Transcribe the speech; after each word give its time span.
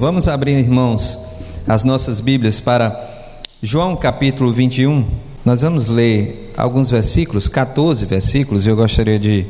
Vamos 0.00 0.28
abrir, 0.28 0.52
irmãos, 0.52 1.18
as 1.66 1.82
nossas 1.82 2.20
Bíblias 2.20 2.60
para 2.60 3.04
João 3.60 3.96
capítulo 3.96 4.52
21. 4.52 5.04
Nós 5.44 5.62
vamos 5.62 5.88
ler 5.88 6.52
alguns 6.56 6.88
versículos, 6.88 7.48
14 7.48 8.06
versículos, 8.06 8.64
e 8.64 8.68
eu 8.68 8.76
gostaria 8.76 9.18
de 9.18 9.44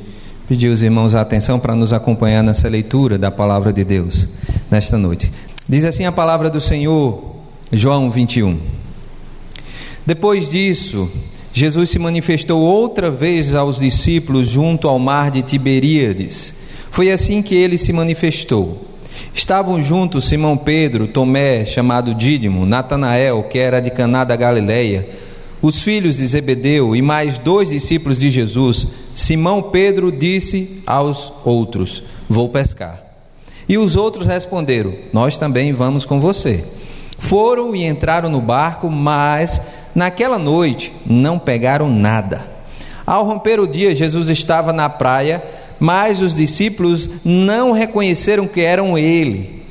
pedir 0.49 0.69
os 0.69 0.83
irmãos 0.83 1.15
a 1.15 1.21
atenção 1.21 1.61
para 1.61 1.75
nos 1.75 1.93
acompanhar 1.93 2.43
nessa 2.43 2.67
leitura 2.67 3.19
da 3.19 3.31
palavra 3.31 3.75
de 3.75 3.85
Deus 3.85 4.27
nesta 4.71 4.97
noite. 4.97 5.31
Diz 5.69 5.85
assim 5.85 6.07
a 6.07 6.13
palavra 6.13 6.49
do 6.49 6.63
Senhor, 6.63 7.37
João 7.71 8.11
21. 8.11 8.59
Depois 10.07 10.49
disso, 10.49 11.11
Jesus 11.53 11.91
se 11.91 11.99
manifestou 11.99 12.63
outra 12.63 13.11
vez 13.11 13.55
aos 13.55 13.79
discípulos 13.79 14.49
junto 14.49 14.89
ao 14.89 14.99
mar 14.99 15.31
de 15.31 15.43
Tiberíades. 15.43 16.55
Foi 16.91 17.11
assim 17.11 17.43
que 17.43 17.55
ele 17.55 17.77
se 17.77 17.93
manifestou. 17.93 18.88
Estavam 19.35 19.81
juntos 19.81 20.25
Simão 20.29 20.57
Pedro, 20.57 21.07
Tomé, 21.07 21.65
chamado 21.65 22.15
Dídimo, 22.15 22.67
Natanael, 22.67 23.45
que 23.45 23.59
era 23.59 23.81
de 23.81 23.91
Caná 23.91 24.25
da 24.25 24.37
Galileia, 24.37 25.09
os 25.61 25.83
filhos 25.83 26.17
de 26.17 26.27
Zebedeu 26.27 26.95
e 26.95 27.03
mais 27.03 27.39
dois 27.39 27.71
discípulos 27.71 28.19
de 28.19 28.31
Jesus. 28.31 28.87
Simão 29.15 29.63
Pedro 29.63 30.13
disse 30.13 30.83
aos 30.87 31.33
outros: 31.45 32.03
Vou 32.29 32.49
pescar. 32.49 33.03
E 33.69 33.77
os 33.77 33.97
outros 33.97 34.27
responderam: 34.27 34.95
Nós 35.13 35.37
também 35.37 35.73
vamos 35.73 36.05
com 36.05 36.21
você. 36.21 36.65
Foram 37.19 37.75
e 37.75 37.85
entraram 37.85 38.31
no 38.31 38.41
barco, 38.41 38.89
mas 38.89 39.61
naquela 39.95 40.39
noite 40.39 40.93
não 41.05 41.39
pegaram 41.39 41.91
nada. 41.91 42.59
Ao 43.05 43.25
romper 43.25 43.59
o 43.59 43.67
dia, 43.67 43.95
Jesus 43.95 44.29
estava 44.29 44.73
na 44.73 44.89
praia 44.89 45.43
mas 45.79 46.21
os 46.21 46.35
discípulos 46.35 47.09
não 47.25 47.73
reconheceram 47.73 48.47
que 48.47 48.61
eram 48.61 48.97
ele. 48.97 49.63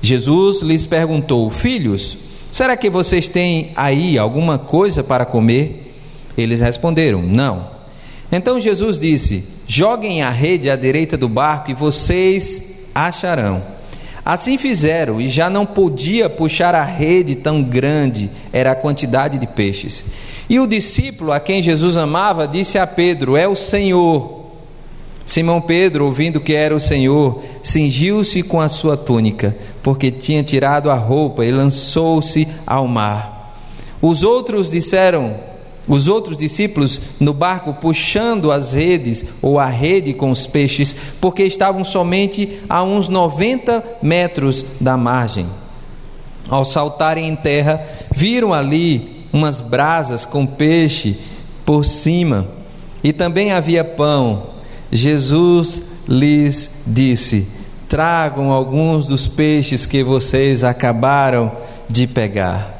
Jesus 0.00 0.62
lhes 0.62 0.86
perguntou: 0.86 1.50
Filhos, 1.50 2.18
será 2.50 2.76
que 2.76 2.90
vocês 2.90 3.28
têm 3.28 3.72
aí 3.76 4.18
alguma 4.18 4.58
coisa 4.58 5.02
para 5.02 5.24
comer? 5.24 5.94
Eles 6.36 6.60
responderam: 6.60 7.22
Não. 7.22 7.70
Então 8.30 8.60
Jesus 8.60 8.98
disse: 8.98 9.44
Joguem 9.66 10.22
a 10.22 10.30
rede 10.30 10.70
à 10.70 10.76
direita 10.76 11.16
do 11.16 11.28
barco 11.28 11.70
e 11.70 11.74
vocês 11.74 12.64
acharão. 12.94 13.78
Assim 14.24 14.58
fizeram, 14.58 15.22
e 15.22 15.28
já 15.28 15.48
não 15.48 15.64
podia 15.64 16.28
puxar 16.28 16.74
a 16.74 16.84
rede 16.84 17.34
tão 17.34 17.62
grande, 17.62 18.30
era 18.52 18.72
a 18.72 18.76
quantidade 18.76 19.38
de 19.38 19.46
peixes. 19.46 20.04
E 20.50 20.60
o 20.60 20.66
discípulo 20.66 21.32
a 21.32 21.40
quem 21.40 21.62
Jesus 21.62 21.96
amava 21.96 22.46
disse 22.46 22.78
a 22.78 22.86
Pedro: 22.86 23.36
É 23.36 23.48
o 23.48 23.56
Senhor. 23.56 24.37
Simão 25.28 25.60
Pedro, 25.60 26.06
ouvindo 26.06 26.40
que 26.40 26.54
era 26.54 26.74
o 26.74 26.80
Senhor, 26.80 27.42
cingiu-se 27.62 28.42
com 28.42 28.62
a 28.62 28.68
sua 28.70 28.96
túnica, 28.96 29.54
porque 29.82 30.10
tinha 30.10 30.42
tirado 30.42 30.90
a 30.90 30.94
roupa 30.94 31.44
e 31.44 31.52
lançou-se 31.52 32.48
ao 32.66 32.88
mar. 32.88 33.54
Os 34.00 34.24
outros 34.24 34.70
disseram, 34.70 35.36
os 35.86 36.08
outros 36.08 36.34
discípulos 36.34 36.98
no 37.20 37.34
barco 37.34 37.74
puxando 37.74 38.50
as 38.50 38.72
redes 38.72 39.22
ou 39.42 39.58
a 39.58 39.66
rede 39.66 40.14
com 40.14 40.30
os 40.30 40.46
peixes, 40.46 40.96
porque 41.20 41.42
estavam 41.42 41.84
somente 41.84 42.60
a 42.66 42.82
uns 42.82 43.06
90 43.10 43.84
metros 44.00 44.64
da 44.80 44.96
margem. 44.96 45.46
Ao 46.48 46.64
saltarem 46.64 47.28
em 47.28 47.36
terra, 47.36 47.86
viram 48.10 48.54
ali 48.54 49.26
umas 49.30 49.60
brasas 49.60 50.24
com 50.24 50.46
peixe 50.46 51.18
por 51.66 51.84
cima, 51.84 52.48
e 53.04 53.12
também 53.12 53.52
havia 53.52 53.84
pão. 53.84 54.56
Jesus 54.90 55.82
lhes 56.08 56.70
disse: 56.86 57.46
Tragam 57.88 58.50
alguns 58.50 59.04
dos 59.06 59.26
peixes 59.26 59.84
que 59.86 60.02
vocês 60.02 60.64
acabaram 60.64 61.52
de 61.88 62.06
pegar. 62.06 62.76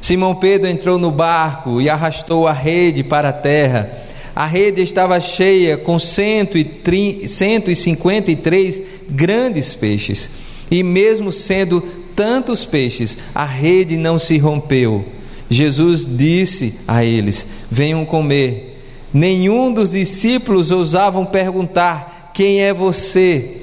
Simão 0.00 0.34
Pedro 0.34 0.68
entrou 0.68 0.98
no 0.98 1.10
barco 1.10 1.80
e 1.80 1.88
arrastou 1.88 2.48
a 2.48 2.52
rede 2.52 3.04
para 3.04 3.28
a 3.28 3.32
terra. 3.32 3.90
A 4.34 4.46
rede 4.46 4.80
estava 4.80 5.20
cheia 5.20 5.76
com 5.76 5.98
153 5.98 8.82
grandes 9.08 9.74
peixes. 9.74 10.30
E 10.70 10.82
mesmo 10.82 11.30
sendo 11.30 11.82
tantos 12.16 12.64
peixes, 12.64 13.18
a 13.34 13.44
rede 13.44 13.98
não 13.98 14.18
se 14.18 14.38
rompeu. 14.38 15.04
Jesus 15.50 16.06
disse 16.06 16.72
a 16.88 17.04
eles: 17.04 17.44
Venham 17.70 18.06
comer. 18.06 18.71
Nenhum 19.12 19.72
dos 19.72 19.90
discípulos 19.90 20.70
ousavam 20.70 21.24
perguntar: 21.26 22.30
Quem 22.32 22.62
é 22.62 22.72
você? 22.72 23.58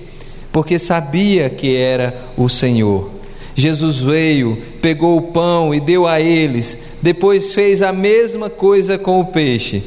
Porque 0.52 0.78
sabia 0.78 1.50
que 1.50 1.76
era 1.76 2.22
o 2.38 2.48
Senhor. 2.48 3.10
Jesus 3.56 3.98
veio, 3.98 4.58
pegou 4.82 5.18
o 5.18 5.22
pão 5.34 5.74
e 5.74 5.80
deu 5.80 6.08
a 6.08 6.22
eles, 6.22 6.78
depois 7.02 7.54
fez 7.54 7.82
a 7.82 7.92
mesma 7.92 8.50
coisa 8.50 8.98
com 8.98 9.20
o 9.20 9.26
peixe. 9.26 9.84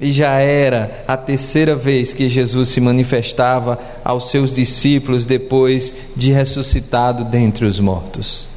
E 0.00 0.12
já 0.12 0.38
era 0.38 1.04
a 1.08 1.16
terceira 1.16 1.74
vez 1.74 2.12
que 2.12 2.28
Jesus 2.28 2.68
se 2.68 2.80
manifestava 2.80 3.78
aos 4.04 4.30
seus 4.30 4.54
discípulos 4.54 5.26
depois 5.26 5.92
de 6.14 6.30
ressuscitado 6.32 7.24
dentre 7.24 7.66
os 7.66 7.80
mortos. 7.80 8.48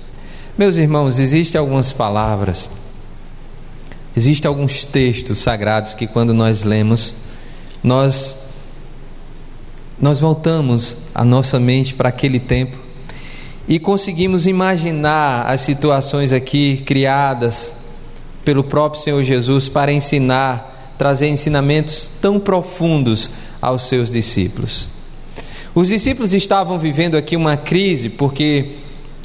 Meus 0.57 0.77
irmãos, 0.77 1.17
existem 1.17 1.57
algumas 1.57 1.91
palavras 1.91 2.69
Existem 4.15 4.49
alguns 4.49 4.83
textos 4.83 5.37
sagrados 5.37 5.93
que 5.93 6.07
quando 6.07 6.33
nós 6.33 6.63
lemos, 6.63 7.15
nós 7.83 8.37
nós 9.99 10.19
voltamos 10.19 10.97
a 11.13 11.23
nossa 11.23 11.59
mente 11.59 11.93
para 11.93 12.09
aquele 12.09 12.39
tempo 12.39 12.75
e 13.67 13.77
conseguimos 13.77 14.47
imaginar 14.47 15.45
as 15.45 15.61
situações 15.61 16.33
aqui 16.33 16.77
criadas 16.77 17.71
pelo 18.43 18.63
próprio 18.63 19.01
Senhor 19.01 19.21
Jesus 19.21 19.69
para 19.69 19.93
ensinar, 19.93 20.95
trazer 20.97 21.27
ensinamentos 21.27 22.09
tão 22.19 22.39
profundos 22.39 23.29
aos 23.61 23.87
seus 23.87 24.11
discípulos. 24.11 24.89
Os 25.73 25.89
discípulos 25.89 26.33
estavam 26.33 26.79
vivendo 26.79 27.15
aqui 27.15 27.35
uma 27.35 27.55
crise 27.55 28.09
porque 28.09 28.71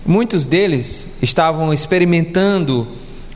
muitos 0.05 0.45
deles 0.45 1.09
estavam 1.21 1.73
experimentando 1.73 2.87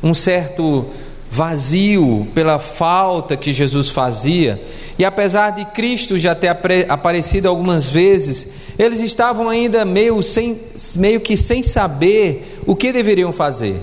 um 0.02 0.14
certo 0.14 0.86
vazio 1.30 2.26
pela 2.34 2.58
falta 2.58 3.36
que 3.36 3.52
Jesus 3.52 3.88
fazia, 3.88 4.60
e 4.98 5.04
apesar 5.04 5.50
de 5.50 5.64
Cristo 5.66 6.18
já 6.18 6.34
ter 6.34 6.48
aparecido 6.88 7.48
algumas 7.48 7.88
vezes, 7.88 8.48
eles 8.76 9.00
estavam 9.00 9.48
ainda 9.48 9.84
meio, 9.84 10.20
sem, 10.22 10.58
meio 10.96 11.20
que 11.20 11.36
sem 11.36 11.62
saber 11.62 12.60
o 12.66 12.74
que 12.74 12.92
deveriam 12.92 13.32
fazer. 13.32 13.80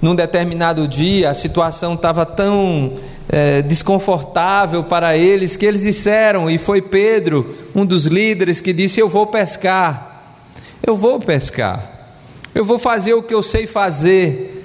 Num 0.00 0.14
determinado 0.14 0.88
dia, 0.88 1.30
a 1.30 1.34
situação 1.34 1.94
estava 1.94 2.24
tão 2.24 2.94
é, 3.28 3.60
desconfortável 3.60 4.84
para 4.84 5.16
eles 5.16 5.54
que 5.54 5.66
eles 5.66 5.82
disseram, 5.82 6.48
e 6.48 6.56
foi 6.56 6.80
Pedro, 6.80 7.54
um 7.74 7.84
dos 7.84 8.06
líderes, 8.06 8.60
que 8.60 8.72
disse: 8.72 9.00
Eu 9.00 9.08
vou 9.08 9.26
pescar, 9.26 10.36
eu 10.84 10.96
vou 10.96 11.18
pescar, 11.18 12.16
eu 12.54 12.64
vou 12.64 12.78
fazer 12.78 13.12
o 13.12 13.22
que 13.22 13.34
eu 13.34 13.42
sei 13.42 13.66
fazer. 13.66 14.57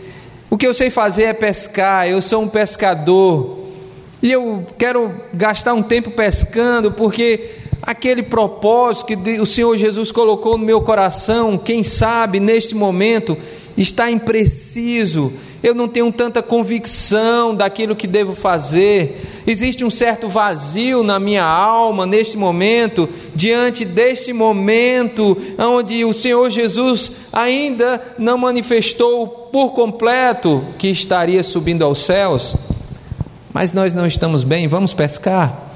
O 0.50 0.58
que 0.58 0.68
eu 0.68 0.74
sei 0.74 0.90
fazer 0.90 1.24
é 1.24 1.34
pescar, 1.34 2.08
eu 2.08 2.22
sou 2.22 2.42
um 2.42 2.48
pescador. 2.48 3.60
E 4.22 4.32
eu 4.32 4.66
quero 4.78 5.12
gastar 5.34 5.74
um 5.74 5.84
tempo 5.84 6.12
pescando, 6.12 6.92
porque 6.92 7.50
aquele 7.82 8.24
propósito 8.24 9.08
que 9.08 9.42
o 9.42 9.46
Senhor 9.46 9.76
Jesus 9.76 10.12
colocou 10.12 10.58
no 10.58 10.66
meu 10.66 10.80
coração, 10.82 11.58
quem 11.58 11.84
sabe 11.84 12.40
neste 12.40 12.74
momento 12.74 13.38
está 13.76 14.10
impreciso, 14.10 15.34
eu 15.62 15.74
não 15.76 15.88
tenho 15.88 16.12
tanta 16.12 16.42
convicção 16.42 17.54
daquilo 17.54 17.96
que 17.96 18.08
devo 18.08 18.36
fazer, 18.36 19.20
existe 19.46 19.84
um 19.86 19.90
certo 19.90 20.28
vazio 20.28 21.04
na 21.04 21.20
minha 21.20 21.44
alma 21.44 22.06
neste 22.06 22.38
momento, 22.38 23.08
diante 23.36 23.86
deste 23.86 24.34
momento 24.34 25.38
onde 25.58 26.04
o 26.06 26.14
Senhor 26.14 26.50
Jesus 26.50 27.12
ainda 27.32 28.16
não 28.18 28.38
manifestou 28.38 29.28
por 29.52 29.72
completo 29.72 30.64
que 30.78 30.90
estaria 30.90 31.44
subindo 31.44 31.84
aos 31.84 32.00
céus, 32.00 32.56
mas 33.54 33.72
nós 33.72 33.94
não 33.94 34.08
estamos 34.08 34.44
bem, 34.44 34.68
vamos 34.68 34.94
pescar. 34.94 35.72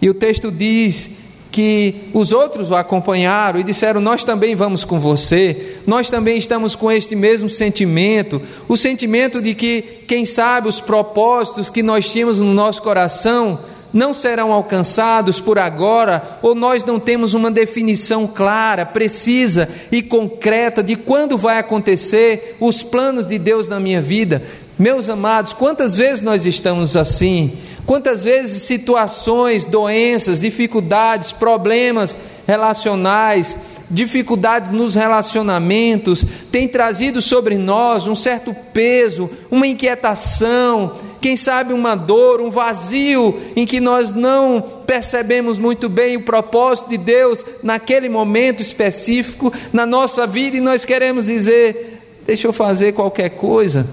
E 0.00 0.10
o 0.10 0.14
texto 0.14 0.50
diz 0.50 1.21
que 1.52 2.08
os 2.14 2.32
outros 2.32 2.70
o 2.70 2.74
acompanharam 2.74 3.60
e 3.60 3.62
disseram: 3.62 4.00
Nós 4.00 4.24
também 4.24 4.56
vamos 4.56 4.84
com 4.84 4.98
você, 4.98 5.76
nós 5.86 6.08
também 6.08 6.38
estamos 6.38 6.74
com 6.74 6.90
este 6.90 7.14
mesmo 7.14 7.50
sentimento, 7.50 8.40
o 8.66 8.76
sentimento 8.76 9.40
de 9.40 9.54
que, 9.54 9.82
quem 10.08 10.24
sabe, 10.24 10.66
os 10.66 10.80
propósitos 10.80 11.68
que 11.68 11.82
nós 11.82 12.10
tínhamos 12.10 12.40
no 12.40 12.54
nosso 12.54 12.82
coração 12.82 13.60
não 13.92 14.14
serão 14.14 14.52
alcançados 14.52 15.40
por 15.40 15.58
agora, 15.58 16.38
ou 16.40 16.54
nós 16.54 16.84
não 16.84 16.98
temos 16.98 17.34
uma 17.34 17.50
definição 17.50 18.26
clara, 18.26 18.86
precisa 18.86 19.68
e 19.90 20.00
concreta 20.00 20.82
de 20.82 20.96
quando 20.96 21.36
vai 21.36 21.58
acontecer 21.58 22.56
os 22.58 22.82
planos 22.82 23.26
de 23.26 23.38
Deus 23.38 23.68
na 23.68 23.78
minha 23.78 24.00
vida. 24.00 24.42
Meus 24.78 25.08
amados, 25.08 25.52
quantas 25.52 25.96
vezes 25.96 26.22
nós 26.22 26.46
estamos 26.46 26.96
assim? 26.96 27.52
Quantas 27.84 28.24
vezes 28.24 28.62
situações, 28.62 29.64
doenças, 29.64 30.40
dificuldades, 30.40 31.30
problemas 31.30 32.16
relacionais, 32.46 33.56
dificuldades 33.90 34.72
nos 34.72 34.94
relacionamentos 34.94 36.24
têm 36.50 36.66
trazido 36.66 37.20
sobre 37.20 37.56
nós 37.58 38.06
um 38.06 38.14
certo 38.14 38.54
peso, 38.72 39.30
uma 39.50 39.66
inquietação, 39.66 40.92
quem 41.22 41.36
sabe 41.36 41.72
uma 41.72 41.94
dor, 41.94 42.40
um 42.40 42.50
vazio 42.50 43.40
em 43.54 43.64
que 43.64 43.80
nós 43.80 44.12
não 44.12 44.60
percebemos 44.60 45.56
muito 45.56 45.88
bem 45.88 46.16
o 46.16 46.24
propósito 46.24 46.90
de 46.90 46.98
Deus 46.98 47.44
naquele 47.62 48.08
momento 48.08 48.60
específico 48.60 49.52
na 49.72 49.86
nossa 49.86 50.26
vida 50.26 50.56
e 50.56 50.60
nós 50.60 50.84
queremos 50.84 51.26
dizer: 51.26 52.20
deixa 52.26 52.48
eu 52.48 52.52
fazer 52.52 52.92
qualquer 52.92 53.30
coisa 53.30 53.86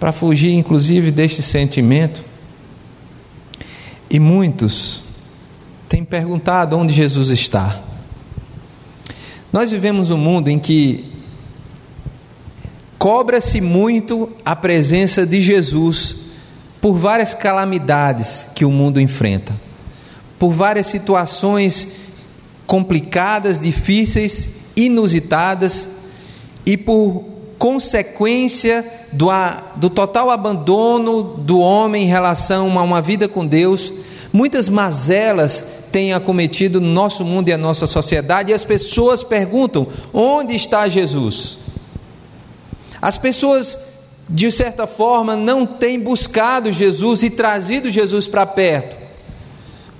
para 0.00 0.10
fugir, 0.12 0.52
inclusive, 0.52 1.10
deste 1.10 1.42
sentimento. 1.42 2.22
E 4.08 4.18
muitos 4.18 5.02
têm 5.88 6.04
perguntado 6.04 6.76
onde 6.76 6.92
Jesus 6.92 7.28
está. 7.28 7.82
Nós 9.52 9.70
vivemos 9.70 10.10
um 10.10 10.18
mundo 10.18 10.48
em 10.48 10.58
que 10.58 11.13
cobra-se 13.04 13.60
muito 13.60 14.30
a 14.42 14.56
presença 14.56 15.26
de 15.26 15.38
Jesus 15.42 16.16
por 16.80 16.94
várias 16.94 17.34
calamidades 17.34 18.48
que 18.54 18.64
o 18.64 18.70
mundo 18.70 18.98
enfrenta, 18.98 19.52
por 20.38 20.52
várias 20.52 20.86
situações 20.86 21.86
complicadas, 22.66 23.60
difíceis, 23.60 24.48
inusitadas 24.74 25.86
e 26.64 26.78
por 26.78 27.26
consequência 27.58 28.82
do, 29.12 29.26
do 29.76 29.90
total 29.90 30.30
abandono 30.30 31.22
do 31.22 31.58
homem 31.58 32.04
em 32.04 32.08
relação 32.08 32.78
a 32.78 32.82
uma 32.82 33.02
vida 33.02 33.28
com 33.28 33.44
Deus, 33.46 33.92
muitas 34.32 34.66
mazelas 34.70 35.62
têm 35.92 36.14
acometido 36.14 36.80
nosso 36.80 37.22
mundo 37.22 37.50
e 37.50 37.52
a 37.52 37.58
nossa 37.58 37.84
sociedade, 37.84 38.50
e 38.50 38.54
as 38.54 38.64
pessoas 38.64 39.22
perguntam: 39.22 39.88
onde 40.10 40.54
está 40.54 40.88
Jesus? 40.88 41.63
As 43.04 43.18
pessoas, 43.18 43.78
de 44.26 44.50
certa 44.50 44.86
forma, 44.86 45.36
não 45.36 45.66
têm 45.66 46.00
buscado 46.00 46.72
Jesus 46.72 47.22
e 47.22 47.28
trazido 47.28 47.90
Jesus 47.90 48.26
para 48.26 48.46
perto, 48.46 48.96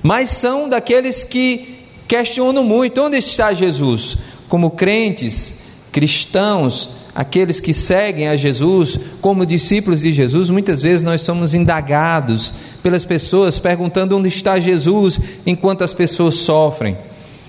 mas 0.03 0.31
são 0.31 0.71
daqueles 0.71 1.23
que 1.23 1.81
questionam 2.09 2.65
muito: 2.65 3.03
onde 3.03 3.19
está 3.19 3.53
Jesus? 3.53 4.17
Como 4.49 4.71
crentes, 4.71 5.55
cristãos, 5.93 6.89
aqueles 7.15 7.61
que 7.61 7.75
seguem 7.75 8.29
a 8.29 8.37
Jesus 8.37 8.99
como 9.21 9.45
discípulos 9.45 10.01
de 10.01 10.11
Jesus, 10.11 10.49
muitas 10.49 10.81
vezes 10.81 11.05
nós 11.05 11.21
somos 11.21 11.53
indagados 11.53 12.55
pelas 12.83 13.05
pessoas 13.05 13.59
perguntando 13.59 14.17
onde 14.17 14.31
está 14.31 14.59
Jesus 14.59 15.21
enquanto 15.45 15.85
as 15.85 15.93
pessoas 15.93 16.37
sofrem. 16.37 16.97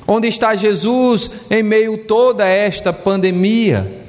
Onde 0.05 0.27
está 0.27 0.53
Jesus 0.53 1.31
em 1.49 1.63
meio 1.63 1.93
a 1.93 1.97
toda 1.99 2.45
esta 2.45 2.91
pandemia? 2.91 4.03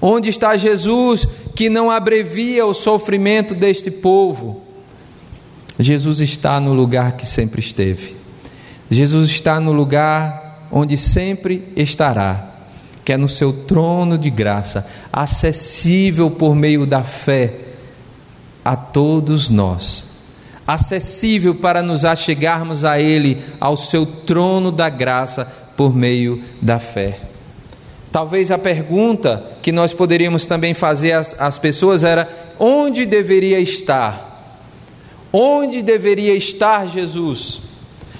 Onde 0.00 0.28
está 0.28 0.56
Jesus 0.56 1.26
que 1.54 1.68
não 1.68 1.90
abrevia 1.90 2.64
o 2.64 2.74
sofrimento 2.74 3.54
deste 3.54 3.90
povo? 3.90 4.62
Jesus 5.78 6.20
está 6.20 6.60
no 6.60 6.72
lugar 6.72 7.12
que 7.12 7.26
sempre 7.26 7.60
esteve. 7.60 8.16
Jesus 8.90 9.30
está 9.30 9.60
no 9.60 9.72
lugar 9.72 10.68
onde 10.70 10.96
sempre 10.96 11.72
estará 11.76 12.48
que 13.08 13.12
é 13.14 13.16
no 13.16 13.26
seu 13.26 13.54
trono 13.54 14.18
de 14.18 14.28
graça, 14.28 14.86
acessível 15.10 16.30
por 16.30 16.54
meio 16.54 16.84
da 16.84 17.02
fé 17.02 17.54
a 18.62 18.76
todos 18.76 19.48
nós, 19.48 20.04
acessível 20.66 21.54
para 21.54 21.82
nos 21.82 22.04
achegarmos 22.04 22.84
a 22.84 23.00
Ele, 23.00 23.42
ao 23.58 23.78
seu 23.78 24.04
trono 24.04 24.70
da 24.70 24.90
graça 24.90 25.46
por 25.74 25.96
meio 25.96 26.42
da 26.60 26.78
fé. 26.78 27.18
Talvez 28.10 28.50
a 28.50 28.58
pergunta 28.58 29.52
que 29.60 29.70
nós 29.70 29.92
poderíamos 29.92 30.46
também 30.46 30.72
fazer 30.72 31.12
às, 31.12 31.36
às 31.38 31.58
pessoas 31.58 32.04
era: 32.04 32.28
onde 32.58 33.04
deveria 33.04 33.60
estar? 33.60 34.26
Onde 35.32 35.82
deveria 35.82 36.34
estar 36.34 36.88
Jesus? 36.88 37.67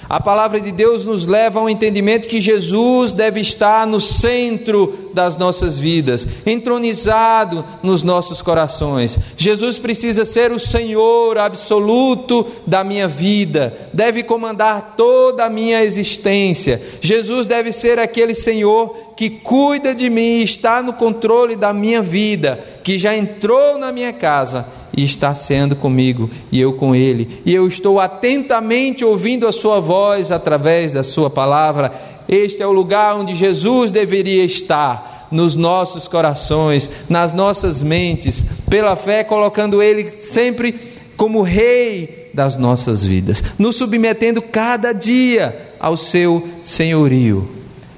A 0.09 0.19
palavra 0.19 0.59
de 0.59 0.71
Deus 0.71 1.05
nos 1.05 1.27
leva 1.27 1.59
ao 1.59 1.69
entendimento 1.69 2.27
que 2.27 2.41
Jesus 2.41 3.13
deve 3.13 3.41
estar 3.41 3.85
no 3.85 4.01
centro 4.01 5.11
das 5.13 5.37
nossas 5.37 5.77
vidas, 5.77 6.27
entronizado 6.47 7.63
nos 7.83 8.03
nossos 8.03 8.41
corações. 8.41 9.19
Jesus 9.37 9.77
precisa 9.77 10.25
ser 10.25 10.51
o 10.51 10.57
Senhor 10.57 11.37
absoluto 11.37 12.43
da 12.65 12.83
minha 12.83 13.07
vida, 13.07 13.71
deve 13.93 14.23
comandar 14.23 14.95
toda 14.97 15.45
a 15.45 15.49
minha 15.49 15.83
existência. 15.83 16.81
Jesus 16.99 17.45
deve 17.45 17.71
ser 17.71 17.99
aquele 17.99 18.33
Senhor 18.33 19.13
que 19.15 19.29
cuida 19.29 19.93
de 19.93 20.09
mim, 20.09 20.41
está 20.41 20.81
no 20.81 20.93
controle 20.93 21.55
da 21.55 21.71
minha 21.71 22.01
vida, 22.01 22.59
que 22.83 22.97
já 22.97 23.15
entrou 23.15 23.77
na 23.77 23.91
minha 23.91 24.11
casa 24.11 24.65
está 25.03 25.33
sendo 25.33 25.75
comigo 25.75 26.29
e 26.51 26.59
eu 26.59 26.73
com 26.73 26.95
ele, 26.95 27.27
e 27.45 27.53
eu 27.53 27.67
estou 27.67 27.99
atentamente 27.99 29.03
ouvindo 29.03 29.47
a 29.47 29.51
sua 29.51 29.79
voz 29.79 30.31
através 30.31 30.91
da 30.91 31.03
sua 31.03 31.29
palavra. 31.29 31.91
Este 32.27 32.61
é 32.61 32.67
o 32.67 32.71
lugar 32.71 33.15
onde 33.15 33.33
Jesus 33.33 33.91
deveria 33.91 34.43
estar, 34.43 35.27
nos 35.31 35.55
nossos 35.55 36.07
corações, 36.07 36.89
nas 37.07 37.33
nossas 37.33 37.83
mentes, 37.83 38.43
pela 38.69 38.95
fé, 38.95 39.23
colocando 39.23 39.81
ele 39.81 40.09
sempre 40.19 40.75
como 41.15 41.41
rei 41.41 42.29
das 42.33 42.55
nossas 42.55 43.03
vidas, 43.03 43.43
nos 43.57 43.75
submetendo 43.75 44.41
cada 44.41 44.93
dia 44.93 45.73
ao 45.79 45.97
seu 45.97 46.47
senhorio. 46.63 47.49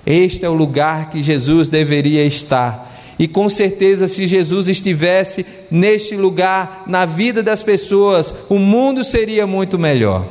Este 0.05 0.45
é 0.45 0.49
o 0.49 0.53
lugar 0.53 1.09
que 1.09 1.21
Jesus 1.21 1.69
deveria 1.69 2.25
estar 2.25 2.90
e 3.21 3.27
com 3.27 3.47
certeza, 3.47 4.07
se 4.07 4.25
Jesus 4.25 4.67
estivesse 4.67 5.45
neste 5.69 6.15
lugar, 6.15 6.85
na 6.87 7.05
vida 7.05 7.43
das 7.43 7.61
pessoas, 7.61 8.33
o 8.49 8.57
mundo 8.57 9.03
seria 9.03 9.45
muito 9.45 9.77
melhor. 9.77 10.25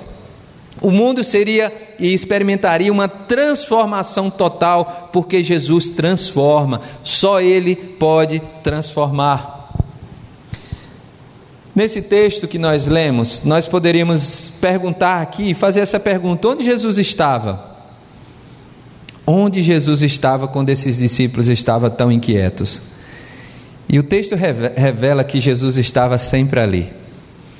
O 0.82 0.90
mundo 0.90 1.22
seria 1.22 1.72
e 2.00 2.12
experimentaria 2.12 2.90
uma 2.90 3.06
transformação 3.06 4.28
total, 4.28 5.08
porque 5.12 5.40
Jesus 5.40 5.88
transforma, 5.90 6.81
só 7.04 7.40
Ele 7.40 7.76
pode 7.76 8.42
transformar. 8.60 9.70
Nesse 11.72 12.02
texto 12.02 12.48
que 12.48 12.58
nós 12.58 12.88
lemos, 12.88 13.44
nós 13.44 13.69
poderíamos 13.69 14.50
perguntar 14.60 15.22
aqui, 15.22 15.54
fazer 15.54 15.78
essa 15.78 16.00
pergunta: 16.00 16.48
onde 16.48 16.64
Jesus 16.64 16.98
estava? 16.98 17.69
Onde 19.26 19.62
Jesus 19.62 20.02
estava 20.02 20.49
quando 20.49 20.70
esses 20.70 20.99
discípulos 20.99 21.49
estavam 21.49 21.90
tão 21.90 22.11
inquietos. 22.11 22.82
E 23.88 23.99
o 23.99 24.02
texto 24.02 24.37
revela 24.37 25.25
que 25.25 25.40
Jesus 25.40 25.76
estava 25.76 26.16
sempre 26.16 26.61
ali. 26.61 26.92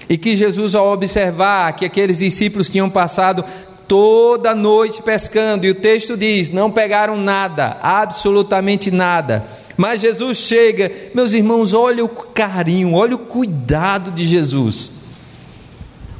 E 0.09 0.17
que 0.17 0.35
Jesus, 0.37 0.75
ao 0.75 0.93
observar 0.93 1.73
que 1.75 1.85
aqueles 1.85 2.19
discípulos 2.19 2.71
tinham 2.71 2.89
passado 2.89 3.45
toda 3.89 4.55
noite 4.55 5.03
pescando, 5.03 5.67
e 5.67 5.71
o 5.71 5.75
texto 5.75 6.17
diz: 6.17 6.51
não 6.51 6.71
pegaram 6.71 7.17
nada, 7.17 7.79
absolutamente 7.83 8.91
nada. 8.91 9.45
Mas 9.77 10.01
Jesus 10.01 10.39
chega, 10.39 10.93
meus 11.15 11.33
irmãos, 11.33 11.75
olha 11.75 12.05
o 12.05 12.09
carinho, 12.09 12.95
olha 12.95 13.17
o 13.17 13.19
cuidado 13.19 14.13
de 14.13 14.27
Jesus. 14.27 14.91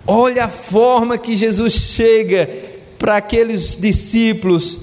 Olha 0.07 0.47
a 0.47 0.49
forma 0.49 1.17
que 1.19 1.37
Jesus 1.37 1.75
chega 1.75 2.51
para 2.99 3.19
aqueles 3.19 3.77
discípulos 3.77 4.79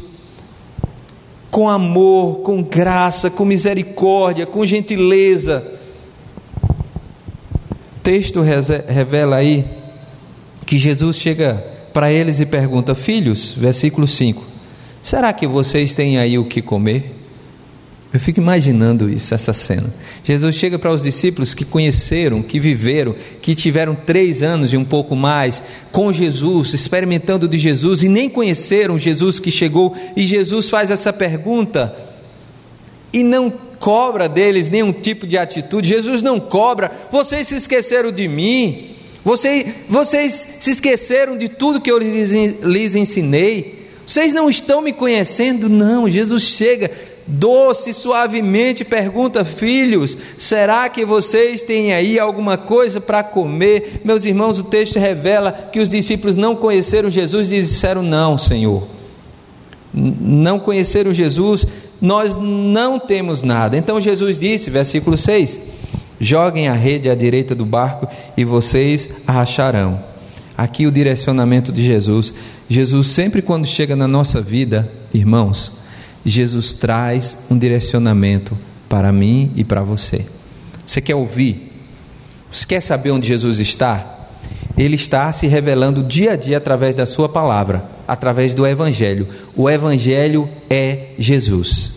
com 1.58 1.68
amor, 1.68 2.42
com 2.42 2.62
graça, 2.62 3.32
com 3.32 3.44
misericórdia, 3.44 4.46
com 4.46 4.64
gentileza. 4.64 5.66
O 7.98 8.00
texto 8.04 8.42
revela 8.42 9.38
aí 9.38 9.66
que 10.68 10.78
Jesus 10.78 11.18
chega 11.18 11.56
para 11.92 12.12
eles 12.12 12.40
e 12.40 12.46
pergunta: 12.46 12.94
Filhos, 12.94 13.56
versículo 13.58 14.06
5, 14.06 14.46
será 15.02 15.34
que 15.34 15.48
vocês 15.48 15.96
têm 15.96 16.20
aí 16.20 16.38
o 16.38 16.46
que 16.46 16.62
comer? 16.62 17.17
Eu 18.18 18.20
fico 18.20 18.40
imaginando 18.40 19.08
isso, 19.08 19.36
essa 19.36 19.54
cena. 19.54 19.94
Jesus 20.24 20.56
chega 20.56 20.80
para 20.80 20.92
os 20.92 21.04
discípulos 21.04 21.54
que 21.54 21.64
conheceram, 21.64 22.42
que 22.42 22.60
viveram, 22.60 23.16
que 23.44 23.54
tiveram 23.54 23.94
três 23.94 24.42
anos 24.42 24.74
e 24.74 24.78
um 24.78 24.84
pouco 24.84 25.16
mais 25.16 25.62
com 25.92 26.12
Jesus, 26.12 26.74
experimentando 26.74 27.48
de 27.48 27.60
Jesus 27.60 28.02
e 28.02 28.10
nem 28.10 28.28
conheceram 28.28 28.98
Jesus 28.98 29.40
que 29.40 29.52
chegou. 29.52 29.96
E 30.16 30.24
Jesus 30.24 30.68
faz 30.68 30.90
essa 30.90 31.14
pergunta 31.14 31.96
e 33.14 33.22
não 33.22 33.52
cobra 33.80 34.28
deles 34.28 34.72
nenhum 34.72 34.92
tipo 34.92 35.28
de 35.28 35.38
atitude. 35.38 35.88
Jesus 35.88 36.24
não 36.24 36.40
cobra. 36.40 36.92
Vocês 37.12 37.48
se 37.48 37.56
esqueceram 37.56 38.12
de 38.12 38.28
mim. 38.28 38.96
Vocês, 39.24 39.64
vocês 39.88 40.48
se 40.58 40.72
esqueceram 40.72 41.38
de 41.38 41.50
tudo 41.50 41.80
que 41.80 41.92
eu 41.92 42.00
lhes, 42.00 42.96
ensinei. 42.96 43.86
Vocês 44.04 44.34
não 44.34 44.50
estão 44.50 44.82
me 44.82 44.92
conhecendo? 44.92 45.70
Não. 45.70 46.10
Jesus 46.10 46.42
chega 46.42 46.90
doce, 47.28 47.94
suavemente 47.94 48.86
pergunta: 48.86 49.44
Filhos, 49.44 50.18
será 50.38 50.88
que 50.90 51.06
vocês 51.06 51.62
têm 51.62 51.94
aí 51.94 52.18
alguma 52.18 52.58
coisa 52.58 53.02
para 53.02 53.24
comer? 53.24 54.02
Meus 54.04 54.26
irmãos, 54.26 54.60
o 54.60 54.64
texto 54.64 54.98
revela 54.98 55.52
que 55.52 55.80
os 55.80 55.90
discípulos 55.90 56.36
não 56.36 56.56
conheceram 56.56 57.10
Jesus 57.10 57.52
e 57.52 57.60
disseram: 57.60 58.02
Não, 58.02 58.38
Senhor. 58.38 58.88
não 59.94 60.60
conheceram 60.60 61.14
Jesus, 61.14 61.66
nós 62.00 62.36
não 62.36 63.00
temos 63.00 63.44
nada. 63.44 63.78
Então 63.78 64.00
Jesus 64.00 64.38
disse, 64.38 64.70
versículo 64.70 65.18
6: 65.18 65.60
Joguem 66.20 66.68
a 66.68 66.74
rede 66.74 67.10
à 67.10 67.16
direita 67.16 67.54
do 67.54 67.66
barco 67.66 68.08
e 68.36 68.44
vocês 68.44 69.10
a 69.28 69.42
acharão. 69.42 70.04
Aqui 70.58 70.88
o 70.88 70.92
direcionamento 70.92 71.72
de 71.72 71.84
Jesus. 71.84 72.34
Jesus, 72.68 73.08
sempre 73.08 73.42
quando 73.44 73.68
chega 73.68 73.96
na 73.96 74.08
nossa 74.08 74.42
vida, 74.42 74.92
irmãos, 75.14 75.72
Jesus 76.30 76.74
traz 76.74 77.38
um 77.50 77.58
direcionamento 77.58 78.58
para 78.90 79.12
mim 79.12 79.52
e 79.56 79.64
para 79.64 79.82
você. 79.82 80.26
Você 80.86 81.00
quer 81.00 81.16
ouvir? 81.16 81.72
Você 82.52 82.66
quer 82.66 82.82
saber 82.82 83.12
onde 83.12 83.28
Jesus 83.28 83.60
está? 83.60 84.28
Ele 84.78 84.96
está 84.96 85.32
se 85.32 85.48
revelando 85.48 86.04
dia 86.04 86.34
a 86.34 86.36
dia 86.36 86.58
através 86.58 86.94
da 86.94 87.06
Sua 87.06 87.28
palavra, 87.28 87.86
através 88.08 88.54
do 88.54 88.66
Evangelho. 88.68 89.28
O 89.56 89.70
Evangelho 89.70 90.50
é 90.70 91.14
Jesus. 91.18 91.94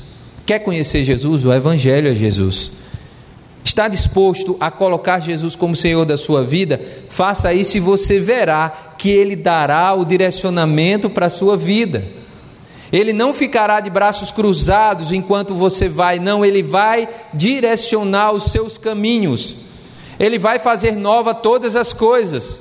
Quer 0.46 0.60
conhecer 0.60 1.04
Jesus? 1.04 1.44
O 1.44 1.52
Evangelho 1.52 2.10
é 2.10 2.14
Jesus. 2.14 2.72
Está 3.64 3.88
disposto 3.88 4.56
a 4.58 4.70
colocar 4.70 5.20
Jesus 5.20 5.54
como 5.54 5.76
Senhor 5.76 6.04
da 6.04 6.16
sua 6.16 6.42
vida? 6.42 6.80
Faça 7.08 7.52
isso 7.52 7.76
e 7.76 7.80
você 7.80 8.18
verá 8.18 8.94
que 8.96 9.10
Ele 9.10 9.36
dará 9.36 9.92
o 9.94 10.04
direcionamento 10.04 11.10
para 11.10 11.26
a 11.26 11.30
sua 11.30 11.56
vida. 11.56 12.20
Ele 12.92 13.12
não 13.12 13.32
ficará 13.32 13.80
de 13.80 13.88
braços 13.88 14.32
cruzados 14.32 15.12
enquanto 15.12 15.54
você 15.54 15.88
vai, 15.88 16.18
não, 16.18 16.44
ele 16.44 16.62
vai 16.62 17.08
direcionar 17.32 18.32
os 18.32 18.44
seus 18.44 18.76
caminhos. 18.76 19.56
Ele 20.18 20.38
vai 20.38 20.58
fazer 20.58 20.96
nova 20.96 21.32
todas 21.32 21.76
as 21.76 21.92
coisas. 21.92 22.60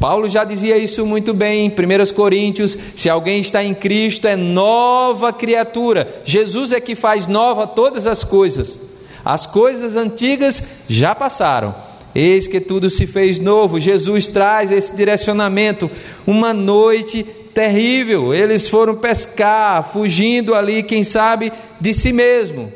Paulo 0.00 0.28
já 0.28 0.44
dizia 0.44 0.78
isso 0.78 1.04
muito 1.04 1.34
bem 1.34 1.66
em 1.66 1.70
1 1.70 2.14
Coríntios: 2.14 2.76
se 2.94 3.10
alguém 3.10 3.40
está 3.40 3.62
em 3.62 3.74
Cristo, 3.74 4.28
é 4.28 4.36
nova 4.36 5.32
criatura. 5.32 6.22
Jesus 6.24 6.72
é 6.72 6.80
que 6.80 6.94
faz 6.94 7.26
nova 7.26 7.66
todas 7.66 8.06
as 8.06 8.24
coisas. 8.24 8.78
As 9.24 9.46
coisas 9.46 9.96
antigas 9.96 10.62
já 10.88 11.14
passaram. 11.14 11.74
Eis 12.14 12.48
que 12.48 12.60
tudo 12.60 12.88
se 12.88 13.06
fez 13.06 13.38
novo. 13.38 13.78
Jesus 13.78 14.28
traz 14.28 14.72
esse 14.72 14.94
direcionamento. 14.94 15.90
Uma 16.26 16.54
noite 16.54 17.26
terrível. 17.58 18.32
Eles 18.32 18.68
foram 18.68 18.94
pescar, 18.94 19.82
fugindo 19.82 20.54
ali, 20.54 20.80
quem 20.80 21.02
sabe, 21.02 21.52
de 21.80 21.92
si 21.92 22.12
mesmo. 22.12 22.72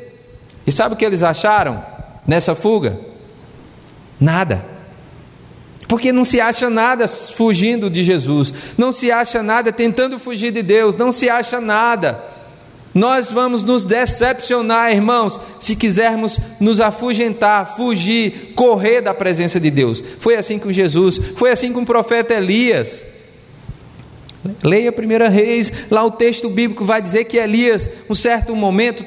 E 0.67 0.73
sabe 0.73 0.93
o 0.93 0.97
que 0.97 1.05
eles 1.05 1.23
acharam 1.23 1.81
nessa 2.27 2.53
fuga? 2.53 2.99
Nada. 4.19 4.65
Porque 5.87 6.11
não 6.11 6.25
se 6.25 6.41
acha 6.41 6.69
nada 6.69 7.07
fugindo 7.07 7.89
de 7.89 8.03
Jesus, 8.03 8.75
não 8.77 8.91
se 8.91 9.09
acha 9.09 9.41
nada 9.41 9.71
tentando 9.71 10.19
fugir 10.19 10.51
de 10.51 10.61
Deus, 10.61 10.97
não 10.97 11.13
se 11.13 11.29
acha 11.29 11.61
nada. 11.61 12.21
Nós 12.93 13.31
vamos 13.31 13.63
nos 13.63 13.85
decepcionar, 13.85 14.91
irmãos, 14.91 15.39
se 15.61 15.77
quisermos 15.77 16.37
nos 16.59 16.81
afugentar, 16.81 17.77
fugir, 17.77 18.51
correr 18.53 18.99
da 18.99 19.13
presença 19.13 19.61
de 19.61 19.71
Deus. 19.71 20.03
Foi 20.19 20.35
assim 20.35 20.59
com 20.59 20.73
Jesus, 20.73 21.21
foi 21.37 21.51
assim 21.51 21.71
com 21.71 21.83
o 21.83 21.85
profeta 21.85 22.33
Elias. 22.33 23.12
Leia 24.61 24.89
a 24.89 24.93
primeira 24.93 25.29
Reis, 25.29 25.71
lá 25.89 26.03
o 26.03 26.11
texto 26.11 26.49
bíblico 26.49 26.83
vai 26.83 27.01
dizer 27.01 27.25
que 27.25 27.37
Elias, 27.37 27.89
um 28.09 28.15
certo 28.15 28.55
momento, 28.55 29.05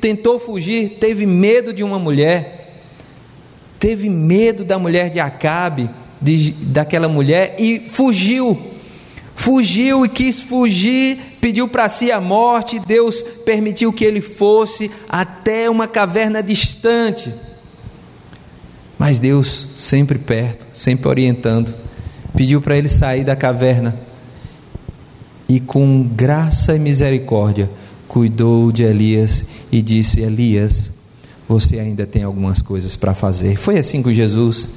tentou 0.00 0.38
fugir, 0.38 0.96
teve 1.00 1.26
medo 1.26 1.72
de 1.72 1.82
uma 1.82 1.98
mulher, 1.98 2.82
teve 3.78 4.08
medo 4.08 4.64
da 4.64 4.78
mulher 4.78 5.10
de 5.10 5.18
Acabe, 5.18 5.90
de, 6.22 6.52
daquela 6.52 7.08
mulher, 7.08 7.56
e 7.58 7.80
fugiu. 7.88 8.56
Fugiu 9.34 10.04
e 10.04 10.08
quis 10.08 10.38
fugir, 10.38 11.18
pediu 11.40 11.66
para 11.66 11.88
si 11.88 12.12
a 12.12 12.20
morte, 12.20 12.78
Deus 12.78 13.22
permitiu 13.44 13.92
que 13.92 14.04
ele 14.04 14.20
fosse 14.20 14.90
até 15.08 15.68
uma 15.68 15.88
caverna 15.88 16.42
distante. 16.42 17.32
Mas 18.98 19.18
Deus, 19.18 19.66
sempre 19.74 20.18
perto, 20.18 20.66
sempre 20.74 21.08
orientando, 21.08 21.74
pediu 22.36 22.60
para 22.60 22.76
ele 22.76 22.88
sair 22.88 23.24
da 23.24 23.34
caverna 23.34 24.09
e, 25.50 25.58
com 25.58 26.04
graça 26.04 26.76
e 26.76 26.78
misericórdia, 26.78 27.68
cuidou 28.06 28.70
de 28.70 28.84
Elias 28.84 29.44
e 29.72 29.82
disse: 29.82 30.20
Elias, 30.20 30.92
você 31.48 31.80
ainda 31.80 32.06
tem 32.06 32.22
algumas 32.22 32.62
coisas 32.62 32.94
para 32.94 33.16
fazer. 33.16 33.56
Foi 33.56 33.76
assim 33.76 34.00
com 34.00 34.12
Jesus. 34.12 34.68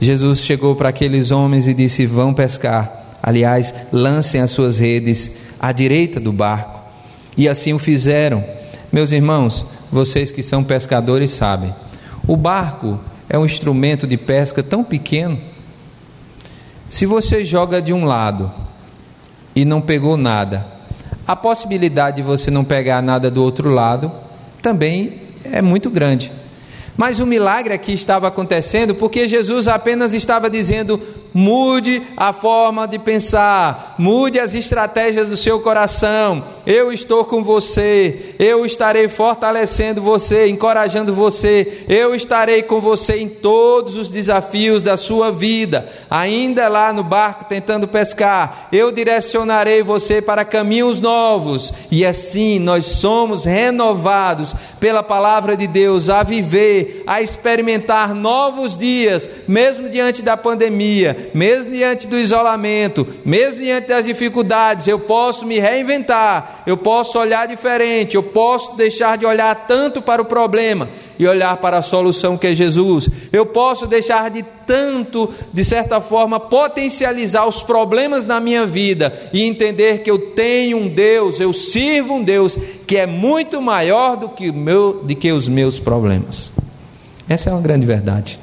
Jesus 0.00 0.38
chegou 0.38 0.76
para 0.76 0.90
aqueles 0.90 1.32
homens 1.32 1.66
e 1.66 1.74
disse: 1.74 2.06
Vão 2.06 2.32
pescar. 2.32 3.18
Aliás, 3.20 3.74
lancem 3.92 4.40
as 4.40 4.52
suas 4.52 4.78
redes 4.78 5.32
à 5.58 5.72
direita 5.72 6.20
do 6.20 6.32
barco. 6.32 6.80
E 7.36 7.48
assim 7.48 7.72
o 7.72 7.78
fizeram. 7.78 8.44
Meus 8.92 9.10
irmãos, 9.10 9.66
vocês 9.90 10.30
que 10.30 10.42
são 10.42 10.62
pescadores 10.62 11.32
sabem. 11.32 11.74
O 12.28 12.36
barco 12.36 13.00
é 13.28 13.36
um 13.36 13.44
instrumento 13.44 14.06
de 14.06 14.16
pesca 14.16 14.62
tão 14.62 14.84
pequeno. 14.84 15.36
Se 16.88 17.06
você 17.06 17.44
joga 17.44 17.82
de 17.82 17.92
um 17.92 18.04
lado 18.04 18.52
e 19.54 19.64
não 19.64 19.80
pegou 19.80 20.16
nada, 20.16 20.66
a 21.26 21.36
possibilidade 21.36 22.16
de 22.16 22.22
você 22.22 22.50
não 22.50 22.64
pegar 22.64 23.02
nada 23.02 23.30
do 23.30 23.42
outro 23.42 23.68
lado 23.68 24.10
também 24.60 25.22
é 25.44 25.62
muito 25.62 25.90
grande. 25.90 26.32
Mas 26.96 27.20
o 27.20 27.26
milagre 27.26 27.72
aqui 27.72 27.92
estava 27.92 28.28
acontecendo 28.28 28.94
porque 28.94 29.26
Jesus 29.26 29.66
apenas 29.66 30.12
estava 30.12 30.50
dizendo: 30.50 31.00
mude 31.32 32.02
a 32.16 32.32
forma 32.34 32.86
de 32.86 32.98
pensar, 32.98 33.94
mude 33.98 34.38
as 34.38 34.54
estratégias 34.54 35.30
do 35.30 35.36
seu 35.36 35.60
coração. 35.60 36.44
Eu 36.66 36.92
estou 36.92 37.24
com 37.24 37.42
você, 37.42 38.34
eu 38.38 38.66
estarei 38.66 39.08
fortalecendo 39.08 40.02
você, 40.02 40.46
encorajando 40.48 41.14
você, 41.14 41.84
eu 41.88 42.14
estarei 42.14 42.62
com 42.62 42.78
você 42.78 43.16
em 43.16 43.28
todos 43.28 43.96
os 43.96 44.10
desafios 44.10 44.82
da 44.82 44.96
sua 44.96 45.30
vida. 45.30 45.88
Ainda 46.10 46.68
lá 46.68 46.92
no 46.92 47.02
barco 47.02 47.46
tentando 47.46 47.88
pescar, 47.88 48.68
eu 48.70 48.92
direcionarei 48.92 49.82
você 49.82 50.20
para 50.20 50.44
caminhos 50.44 51.00
novos, 51.00 51.72
e 51.90 52.04
assim 52.04 52.58
nós 52.58 52.84
somos 52.86 53.46
renovados 53.46 54.54
pela 54.78 55.02
palavra 55.02 55.56
de 55.56 55.66
Deus 55.66 56.10
a 56.10 56.22
viver 56.22 56.81
a 57.06 57.20
experimentar 57.20 58.14
novos 58.14 58.76
dias, 58.76 59.28
mesmo 59.46 59.88
diante 59.88 60.22
da 60.22 60.36
pandemia, 60.36 61.30
mesmo 61.34 61.72
diante 61.72 62.06
do 62.06 62.18
isolamento, 62.18 63.06
mesmo 63.24 63.62
diante 63.62 63.88
das 63.88 64.06
dificuldades, 64.06 64.86
eu 64.86 64.98
posso 64.98 65.46
me 65.46 65.58
reinventar, 65.58 66.62
eu 66.66 66.76
posso 66.76 67.18
olhar 67.18 67.46
diferente, 67.46 68.14
eu 68.14 68.22
posso 68.22 68.76
deixar 68.76 69.18
de 69.18 69.26
olhar 69.26 69.66
tanto 69.66 70.00
para 70.00 70.22
o 70.22 70.26
problema 70.26 70.88
e 71.18 71.26
olhar 71.26 71.56
para 71.58 71.78
a 71.78 71.82
solução 71.82 72.36
que 72.36 72.48
é 72.48 72.54
Jesus. 72.54 73.08
Eu 73.32 73.46
posso 73.46 73.86
deixar 73.86 74.30
de 74.30 74.42
tanto, 74.66 75.28
de 75.52 75.64
certa 75.64 76.00
forma, 76.00 76.40
potencializar 76.40 77.46
os 77.46 77.62
problemas 77.62 78.26
na 78.26 78.40
minha 78.40 78.66
vida 78.66 79.12
e 79.32 79.42
entender 79.42 79.98
que 79.98 80.10
eu 80.10 80.32
tenho 80.32 80.78
um 80.78 80.88
Deus, 80.88 81.40
eu 81.40 81.52
sirvo 81.52 82.14
um 82.14 82.22
Deus 82.22 82.56
que 82.86 82.96
é 82.96 83.06
muito 83.06 83.60
maior 83.60 84.16
do 84.16 84.28
que, 84.28 84.50
meu, 84.50 84.94
do 85.02 85.14
que 85.14 85.32
os 85.32 85.48
meus 85.48 85.78
problemas. 85.78 86.52
Essa 87.32 87.48
é 87.48 87.52
uma 87.54 87.62
grande 87.62 87.86
verdade. 87.86 88.38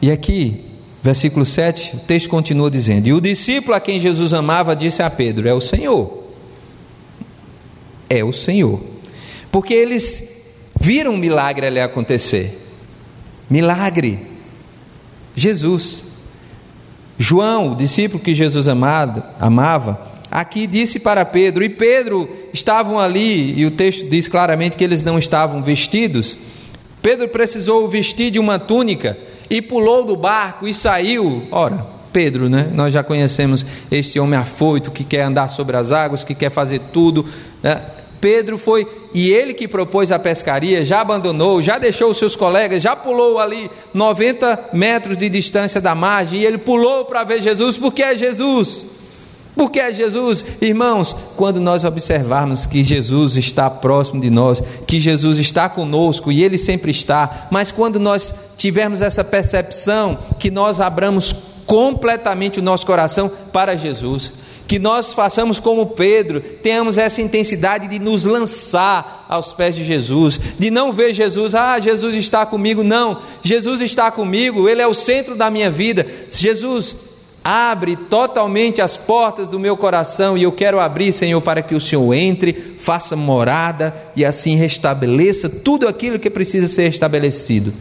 E 0.00 0.08
aqui, 0.08 0.70
versículo 1.02 1.44
7, 1.44 1.96
o 1.96 1.98
texto 1.98 2.28
continua 2.28 2.70
dizendo: 2.70 3.08
E 3.08 3.12
o 3.12 3.20
discípulo 3.20 3.74
a 3.74 3.80
quem 3.80 3.98
Jesus 3.98 4.32
amava 4.32 4.76
disse 4.76 5.02
a 5.02 5.10
Pedro: 5.10 5.48
É 5.48 5.52
o 5.52 5.60
Senhor. 5.60 6.28
É 8.08 8.22
o 8.22 8.32
Senhor. 8.32 8.84
Porque 9.50 9.74
eles 9.74 10.22
viram 10.80 11.14
um 11.14 11.18
milagre 11.18 11.66
ali 11.66 11.80
acontecer. 11.80 12.64
Milagre. 13.50 14.24
Jesus. 15.34 16.04
João, 17.18 17.72
o 17.72 17.74
discípulo 17.74 18.22
que 18.22 18.32
Jesus 18.32 18.68
amado, 18.68 19.24
amava, 19.40 20.11
aqui 20.32 20.66
disse 20.66 20.98
para 20.98 21.26
Pedro, 21.26 21.62
e 21.62 21.68
Pedro 21.68 22.26
estavam 22.54 22.98
ali, 22.98 23.52
e 23.54 23.66
o 23.66 23.70
texto 23.70 24.08
diz 24.08 24.26
claramente 24.26 24.78
que 24.78 24.82
eles 24.82 25.02
não 25.02 25.18
estavam 25.18 25.62
vestidos. 25.62 26.38
Pedro 27.02 27.28
precisou 27.28 27.86
vestir 27.86 28.30
de 28.30 28.38
uma 28.38 28.58
túnica 28.58 29.18
e 29.50 29.60
pulou 29.60 30.04
do 30.04 30.16
barco 30.16 30.66
e 30.66 30.72
saiu. 30.72 31.46
Ora, 31.50 31.86
Pedro, 32.12 32.48
né? 32.48 32.70
Nós 32.72 32.94
já 32.94 33.02
conhecemos 33.02 33.66
este 33.90 34.18
homem 34.18 34.38
afoito 34.38 34.90
que 34.90 35.04
quer 35.04 35.22
andar 35.22 35.48
sobre 35.48 35.76
as 35.76 35.92
águas, 35.92 36.24
que 36.24 36.34
quer 36.34 36.50
fazer 36.50 36.80
tudo. 36.92 37.26
Né? 37.62 37.82
Pedro 38.18 38.56
foi, 38.56 38.86
e 39.12 39.30
ele 39.30 39.52
que 39.52 39.68
propôs 39.68 40.12
a 40.12 40.18
pescaria, 40.18 40.84
já 40.84 41.00
abandonou, 41.00 41.60
já 41.60 41.76
deixou 41.76 42.10
os 42.10 42.18
seus 42.18 42.36
colegas, 42.36 42.82
já 42.82 42.96
pulou 42.96 43.38
ali 43.38 43.68
90 43.92 44.70
metros 44.72 45.16
de 45.16 45.28
distância 45.28 45.80
da 45.80 45.94
margem, 45.94 46.40
e 46.40 46.46
ele 46.46 46.58
pulou 46.58 47.04
para 47.04 47.24
ver 47.24 47.42
Jesus, 47.42 47.76
porque 47.76 48.02
é 48.02 48.16
Jesus. 48.16 48.86
Porque 49.54 49.80
é 49.80 49.92
Jesus, 49.92 50.44
irmãos, 50.60 51.14
quando 51.36 51.60
nós 51.60 51.84
observarmos 51.84 52.66
que 52.66 52.82
Jesus 52.82 53.36
está 53.36 53.68
próximo 53.68 54.20
de 54.20 54.30
nós, 54.30 54.62
que 54.86 54.98
Jesus 54.98 55.38
está 55.38 55.68
conosco 55.68 56.32
e 56.32 56.42
Ele 56.42 56.56
sempre 56.56 56.90
está, 56.90 57.48
mas 57.50 57.70
quando 57.70 58.00
nós 58.00 58.34
tivermos 58.56 59.02
essa 59.02 59.22
percepção, 59.22 60.18
que 60.38 60.50
nós 60.50 60.80
abramos 60.80 61.34
completamente 61.66 62.58
o 62.58 62.62
nosso 62.62 62.86
coração 62.86 63.30
para 63.52 63.76
Jesus, 63.76 64.32
Que 64.66 64.78
nós 64.78 65.12
façamos 65.12 65.60
como 65.60 65.86
Pedro, 65.86 66.40
tenhamos 66.40 66.96
essa 66.96 67.20
intensidade 67.20 67.88
de 67.88 67.98
nos 67.98 68.24
lançar 68.24 69.26
aos 69.28 69.52
pés 69.52 69.74
de 69.74 69.84
Jesus, 69.84 70.40
de 70.58 70.70
não 70.70 70.92
ver 70.92 71.12
Jesus, 71.12 71.54
ah, 71.54 71.78
Jesus 71.78 72.14
está 72.14 72.46
comigo, 72.46 72.82
não, 72.82 73.18
Jesus 73.42 73.82
está 73.82 74.10
comigo, 74.10 74.68
Ele 74.68 74.80
é 74.80 74.86
o 74.86 74.94
centro 74.94 75.36
da 75.36 75.50
minha 75.50 75.70
vida. 75.70 76.06
Jesus, 76.30 76.96
abre 77.44 77.96
totalmente 77.96 78.80
as 78.80 78.96
portas 78.96 79.48
do 79.48 79.58
meu 79.58 79.76
coração 79.76 80.38
e 80.38 80.44
eu 80.44 80.52
quero 80.52 80.78
abrir, 80.78 81.12
Senhor, 81.12 81.40
para 81.40 81.62
que 81.62 81.74
o 81.74 81.80
Senhor 81.80 82.12
entre, 82.14 82.52
faça 82.52 83.16
morada 83.16 83.94
e 84.14 84.24
assim 84.24 84.56
restabeleça 84.56 85.48
tudo 85.48 85.88
aquilo 85.88 86.18
que 86.18 86.30
precisa 86.30 86.68
ser 86.68 86.88
restabelecido, 86.88 87.72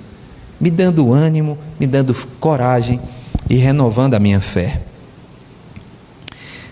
me 0.60 0.72
dando 0.72 1.14
ânimo, 1.14 1.58
me 1.80 1.86
dando 1.86 2.16
coragem 2.40 3.00
e 3.50 3.56
renovando 3.56 4.16
a 4.16 4.20
minha 4.20 4.42
fé. 4.42 4.82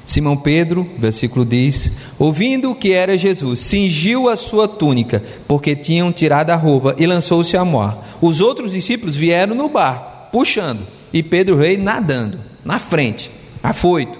Simão 0.09 0.35
Pedro, 0.35 0.89
versículo 0.97 1.45
diz: 1.45 1.91
ouvindo 2.17 2.71
o 2.71 2.75
que 2.75 2.93
era 2.93 3.15
Jesus, 3.15 3.59
cingiu 3.59 4.27
a 4.27 4.35
sua 4.35 4.67
túnica, 4.67 5.21
porque 5.47 5.75
tinham 5.75 6.11
tirado 6.11 6.49
a 6.49 6.55
roupa, 6.55 6.95
e 6.97 7.05
lançou-se 7.05 7.55
a 7.55 7.63
mar. 7.63 8.17
Os 8.19 8.41
outros 8.41 8.71
discípulos 8.71 9.15
vieram 9.15 9.53
no 9.53 9.69
barco, 9.69 10.31
puxando, 10.31 10.87
e 11.13 11.21
Pedro 11.21 11.57
veio 11.57 11.79
nadando, 11.79 12.48
na 12.63 12.79
frente, 12.79 13.31
afoito, 13.61 14.19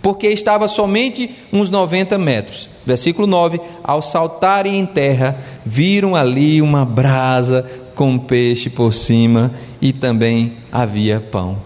porque 0.00 0.28
estava 0.28 0.68
somente 0.68 1.30
uns 1.52 1.70
90 1.70 2.18
metros. 2.18 2.68
Versículo 2.86 3.26
9: 3.26 3.60
Ao 3.82 4.00
saltarem 4.00 4.78
em 4.78 4.86
terra, 4.86 5.38
viram 5.64 6.16
ali 6.16 6.62
uma 6.62 6.84
brasa 6.84 7.68
com 7.94 8.16
peixe 8.16 8.70
por 8.70 8.94
cima, 8.94 9.52
e 9.80 9.92
também 9.92 10.54
havia 10.70 11.20
pão. 11.20 11.58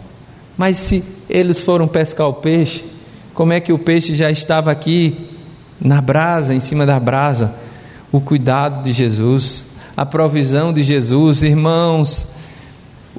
Mas 0.57 0.78
se 0.78 1.04
eles 1.28 1.61
foram 1.61 1.87
pescar 1.87 2.26
o 2.26 2.35
peixe, 2.35 2.85
como 3.35 3.52
é 3.52 3.61
que 3.61 3.73
o 3.73 3.78
peixe 3.78 4.14
já 4.14 4.31
estava 4.31 4.71
aqui 4.71 5.28
na 5.81 6.00
brasa, 6.00 6.54
em 6.54 6.61
cima 6.61 6.87
da 6.87 6.99
brasa? 6.99 7.54
O 8.11 8.21
cuidado 8.21 8.83
de 8.83 8.92
Jesus, 8.92 9.64
a 9.97 10.04
provisão 10.04 10.73
de 10.73 10.83
Jesus, 10.83 11.42
irmãos, 11.42 12.26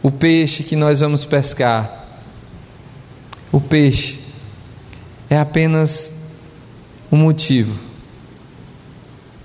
o 0.02 0.12
peixe 0.12 0.64
que 0.64 0.76
nós 0.76 1.00
vamos 1.00 1.26
pescar, 1.26 2.03
o 3.54 3.62
peixe 3.62 4.20
é 5.30 5.38
apenas 5.38 6.12
um 7.12 7.18
motivo, 7.18 7.80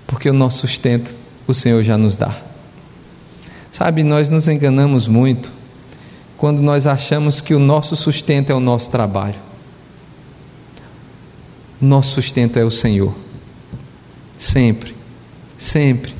porque 0.07 0.27
o 0.27 0.33
nosso 0.33 0.57
sustento 0.57 1.15
o 1.45 1.53
Senhor 1.53 1.83
já 1.83 1.95
nos 1.95 2.17
dá. 2.17 2.35
Sabe, 3.71 4.03
nós 4.03 4.31
nos 4.31 4.47
enganamos 4.47 5.07
muito 5.07 5.51
quando 6.37 6.59
nós 6.59 6.87
achamos 6.87 7.39
que 7.39 7.53
o 7.53 7.59
nosso 7.59 7.95
sustento 7.95 8.49
é 8.49 8.55
o 8.55 8.59
nosso 8.59 8.89
trabalho. 8.89 9.35
Nosso 11.79 12.15
sustento 12.15 12.57
é 12.57 12.65
o 12.65 12.71
Senhor. 12.71 13.15
Sempre, 14.39 14.95
sempre. 15.55 16.18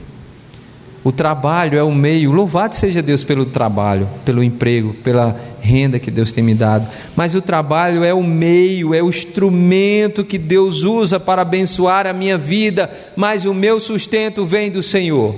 O 1.02 1.14
trabalho 1.14 1.78
é 1.78 1.84
o 1.84 1.94
meio, 1.94 2.32
louvado 2.32 2.76
seja 2.76 3.02
Deus 3.02 3.24
pelo 3.24 3.46
trabalho, 3.46 4.10
pelo 4.26 4.44
emprego, 4.44 4.94
pela 4.96 5.34
renda 5.62 5.98
que 5.98 6.12
Deus 6.12 6.34
tem 6.34 6.44
me 6.44 6.54
dado. 6.54 6.90
Mas 7.16 7.36
o 7.36 7.42
trabalho 7.42 8.04
é 8.04 8.14
o 8.14 8.22
meio, 8.22 8.94
é 8.94 9.02
o 9.02 9.08
instrumento 9.08 10.26
que 10.26 10.38
Deus 10.38 10.84
usa 10.84 11.18
para 11.18 11.42
abençoar 11.42 12.06
a 12.06 12.12
minha 12.12 12.38
vida, 12.38 12.90
mas 13.16 13.46
o 13.46 13.54
meu 13.54 13.80
sustento 13.80 14.46
vem 14.46 14.70
do 14.70 14.82
Senhor. 14.82 15.36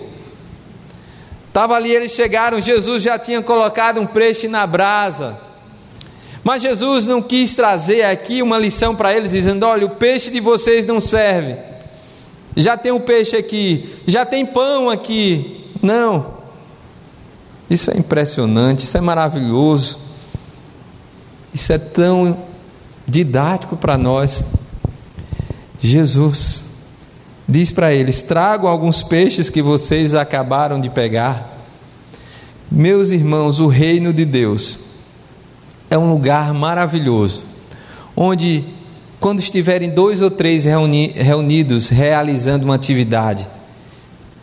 Estava 1.48 1.76
ali, 1.76 1.92
eles 1.92 2.14
chegaram, 2.14 2.60
Jesus 2.60 3.04
já 3.04 3.20
tinha 3.20 3.42
colocado 3.42 4.00
um 4.00 4.06
peixe 4.08 4.48
na 4.48 4.66
brasa. 4.66 5.38
Mas 6.44 6.64
Jesus 6.64 7.06
não 7.06 7.22
quis 7.22 7.56
trazer 7.56 8.02
aqui 8.02 8.42
uma 8.42 8.58
lição 8.58 8.96
para 8.96 9.16
eles, 9.16 9.32
dizendo: 9.32 9.64
olha, 9.64 9.86
o 9.86 9.92
peixe 9.92 10.32
de 10.32 10.40
vocês 10.40 10.88
não 10.88 11.00
serve. 11.00 11.71
Já 12.56 12.78
tem 12.78 12.92
um 12.92 13.00
peixe 13.00 13.36
aqui, 13.36 13.90
já 14.06 14.26
tem 14.26 14.46
pão 14.46 14.90
aqui. 14.90 15.70
Não. 15.82 16.42
Isso 17.70 17.90
é 17.90 17.98
impressionante, 17.98 18.84
isso 18.84 18.98
é 18.98 19.02
maravilhoso. 19.02 20.00
Isso 21.54 21.72
é 21.72 21.78
tão 21.78 22.38
didático 23.08 23.76
para 23.76 23.98
nós. 23.98 24.46
Jesus 25.80 26.64
diz 27.48 27.72
para 27.72 27.94
eles: 27.94 28.22
tragam 28.22 28.70
alguns 28.70 29.02
peixes 29.04 29.50
que 29.50 29.62
vocês 29.62 30.14
acabaram 30.14 30.80
de 30.80 30.90
pegar. 30.90 31.50
Meus 32.70 33.12
irmãos, 33.12 33.60
o 33.60 33.68
reino 33.68 34.14
de 34.14 34.24
Deus 34.24 34.80
é 35.90 35.98
um 35.98 36.10
lugar 36.10 36.54
maravilhoso, 36.54 37.44
onde, 38.16 38.66
quando 39.22 39.40
estiverem 39.40 39.92
dois 39.92 40.20
ou 40.20 40.32
três 40.32 40.64
reuni 40.64 41.12
reunidos 41.16 41.90
realizando 41.90 42.66
uma 42.66 42.74
atividade, 42.74 43.48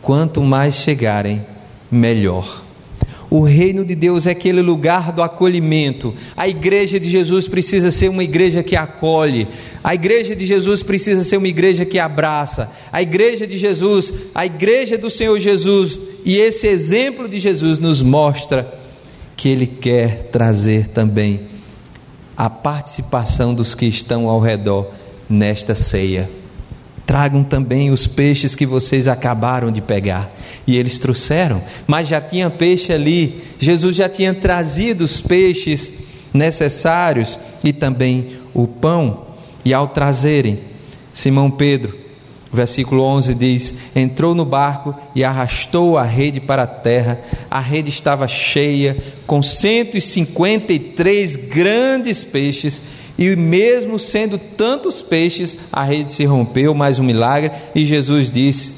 quanto 0.01 0.41
mais 0.41 0.77
chegarem, 0.77 1.45
melhor. 1.91 2.63
O 3.29 3.43
reino 3.43 3.85
de 3.85 3.97
Deus 3.97 4.25
é 4.29 4.31
aquele 4.31 4.63
lugar 4.63 5.13
do 5.13 5.21
acolhimento. 5.21 6.15
A 6.37 6.47
igreja 6.49 6.99
de 7.01 7.11
Jesus 7.11 7.49
precisa 7.49 7.91
ser 7.91 8.09
uma 8.09 8.23
igreja 8.23 8.63
que 8.63 8.77
acolhe. 8.77 9.49
A 9.83 9.97
igreja 9.97 10.35
de 10.37 10.47
Jesus 10.47 10.81
precisa 10.81 11.25
ser 11.25 11.39
uma 11.39 11.49
igreja 11.49 11.85
que 11.85 11.99
abraça. 11.99 12.71
A 12.93 13.03
igreja 13.03 13.49
de 13.49 13.57
Jesus, 13.59 14.15
a 14.33 14.47
igreja 14.47 14.97
do 14.97 15.11
Senhor 15.11 15.39
Jesus, 15.41 15.99
e 16.25 16.39
esse 16.39 16.69
exemplo 16.69 17.29
de 17.29 17.41
Jesus 17.41 17.81
nos 17.81 18.01
mostra 18.01 18.73
que 19.37 19.49
ele 19.49 19.67
quer 19.67 20.29
trazer 20.31 20.87
também 20.87 21.58
a 22.39 22.49
participação 22.49 23.53
dos 23.53 23.75
que 23.75 23.87
estão 23.87 24.29
ao 24.29 24.39
redor 24.39 24.93
nesta 25.29 25.75
ceia. 25.75 26.31
Tragam 27.05 27.43
também 27.43 27.91
os 27.91 28.07
peixes 28.07 28.55
que 28.55 28.65
vocês 28.65 29.09
acabaram 29.09 29.73
de 29.73 29.81
pegar. 29.81 30.31
E 30.65 30.77
eles 30.77 31.01
trouxeram, 31.01 31.61
mas 31.85 32.07
já 32.07 32.21
tinha 32.21 32.49
peixe 32.49 32.93
ali. 32.93 33.43
Jesus 33.59 33.97
já 33.97 34.09
tinha 34.09 34.33
trazido 34.33 35.03
os 35.03 35.21
peixes 35.21 35.91
necessários 36.33 37.37
e 37.65 37.73
também 37.73 38.37
o 38.55 38.69
pão. 38.69 39.27
E 39.65 39.75
ao 39.75 39.89
trazerem, 39.89 40.61
Simão 41.13 41.51
Pedro, 41.51 41.99
versículo 42.53 43.03
11 43.03 43.35
diz: 43.35 43.75
entrou 43.95 44.35
no 44.35 44.45
barco 44.45 44.95
e 45.15 45.25
arrastou 45.25 45.99
a 45.99 46.03
rede 46.03 46.41
para 46.41 46.65
a 46.65 46.67
terra. 46.67 47.21
A 47.51 47.61
rede 47.61 47.91
estava 47.91 48.27
cheia, 48.27 48.97
com 49.27 49.43
153 49.43 51.37
grandes 51.37 52.25
peixes 52.25 52.81
e 53.19 53.35
mesmo 53.35 53.99
sendo 53.99 54.39
tantos 54.39 55.03
peixes, 55.03 55.59
a 55.73 55.83
rede 55.83 56.13
se 56.13 56.25
rompeu, 56.25 56.73
mais 56.73 57.01
um 57.01 57.03
milagre, 57.03 57.51
e 57.75 57.85
Jesus 57.85 58.31
disse: 58.31 58.73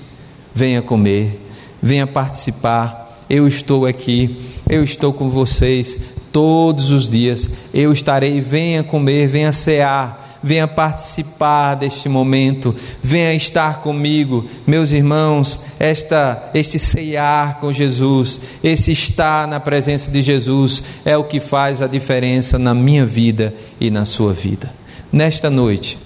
Venha 0.55 0.81
comer, 0.81 1.39
venha 1.83 2.07
participar, 2.07 3.25
eu 3.29 3.47
estou 3.47 3.85
aqui, 3.85 4.39
eu 4.69 4.83
estou 4.83 5.13
com 5.13 5.29
vocês 5.29 5.99
todos 6.33 6.91
os 6.91 7.09
dias, 7.09 7.51
eu 7.75 7.93
estarei, 7.93 8.41
venha 8.41 8.83
comer, 8.83 9.27
venha 9.27 9.53
cear 9.53 10.20
venha 10.43 10.67
participar 10.67 11.75
deste 11.75 12.09
momento, 12.09 12.75
venha 13.03 13.35
estar 13.35 13.81
comigo, 13.83 14.47
meus 14.67 14.93
irmãos, 14.93 15.61
esta, 15.79 16.51
este 16.55 16.79
ceiar 16.79 17.59
com 17.61 17.73
Jesus, 17.73 18.41
esse 18.63 18.93
estar 18.93 19.47
na 19.47 19.61
presença 19.61 20.11
de 20.11 20.23
Jesus 20.23 20.83
é 21.05 21.17
o 21.17 21.25
que 21.25 21.41
faz 21.41 21.83
a 21.83 21.87
diferença 21.87 22.59
na 22.59 22.75
minha 22.75 23.05
vida 23.05 23.55
e 23.81 23.91
na 23.91 24.05
sua 24.05 24.33
vida. 24.33 24.73
Nesta 25.13 25.51
noite, 25.51 25.99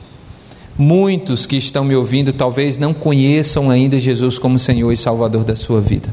muitos 0.77 1.47
que 1.47 1.57
estão 1.57 1.85
me 1.85 1.95
ouvindo 1.95 2.33
talvez 2.33 2.77
não 2.77 2.93
conheçam 2.93 3.71
ainda 3.71 3.99
Jesus 3.99 4.39
como 4.39 4.59
Senhor 4.59 4.93
e 4.93 4.97
Salvador 4.97 5.45
da 5.45 5.55
sua 5.55 5.81
vida. 5.81 6.13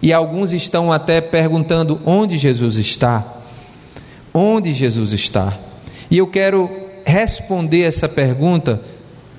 E 0.00 0.12
alguns 0.12 0.52
estão 0.52 0.92
até 0.92 1.20
perguntando 1.20 2.00
onde 2.04 2.36
Jesus 2.36 2.76
está. 2.76 3.36
Onde 4.32 4.72
Jesus 4.72 5.12
está? 5.12 5.58
E 6.10 6.18
eu 6.18 6.26
quero 6.26 6.87
responder 7.08 7.84
essa 7.84 8.06
pergunta 8.06 8.82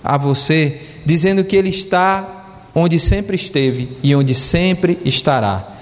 a 0.03 0.17
você, 0.17 0.81
dizendo 1.05 1.43
que 1.43 1.55
Ele 1.55 1.69
está 1.69 2.67
onde 2.73 2.97
sempre 2.99 3.35
esteve 3.35 3.95
e 4.01 4.15
onde 4.15 4.33
sempre 4.33 4.97
estará, 5.05 5.75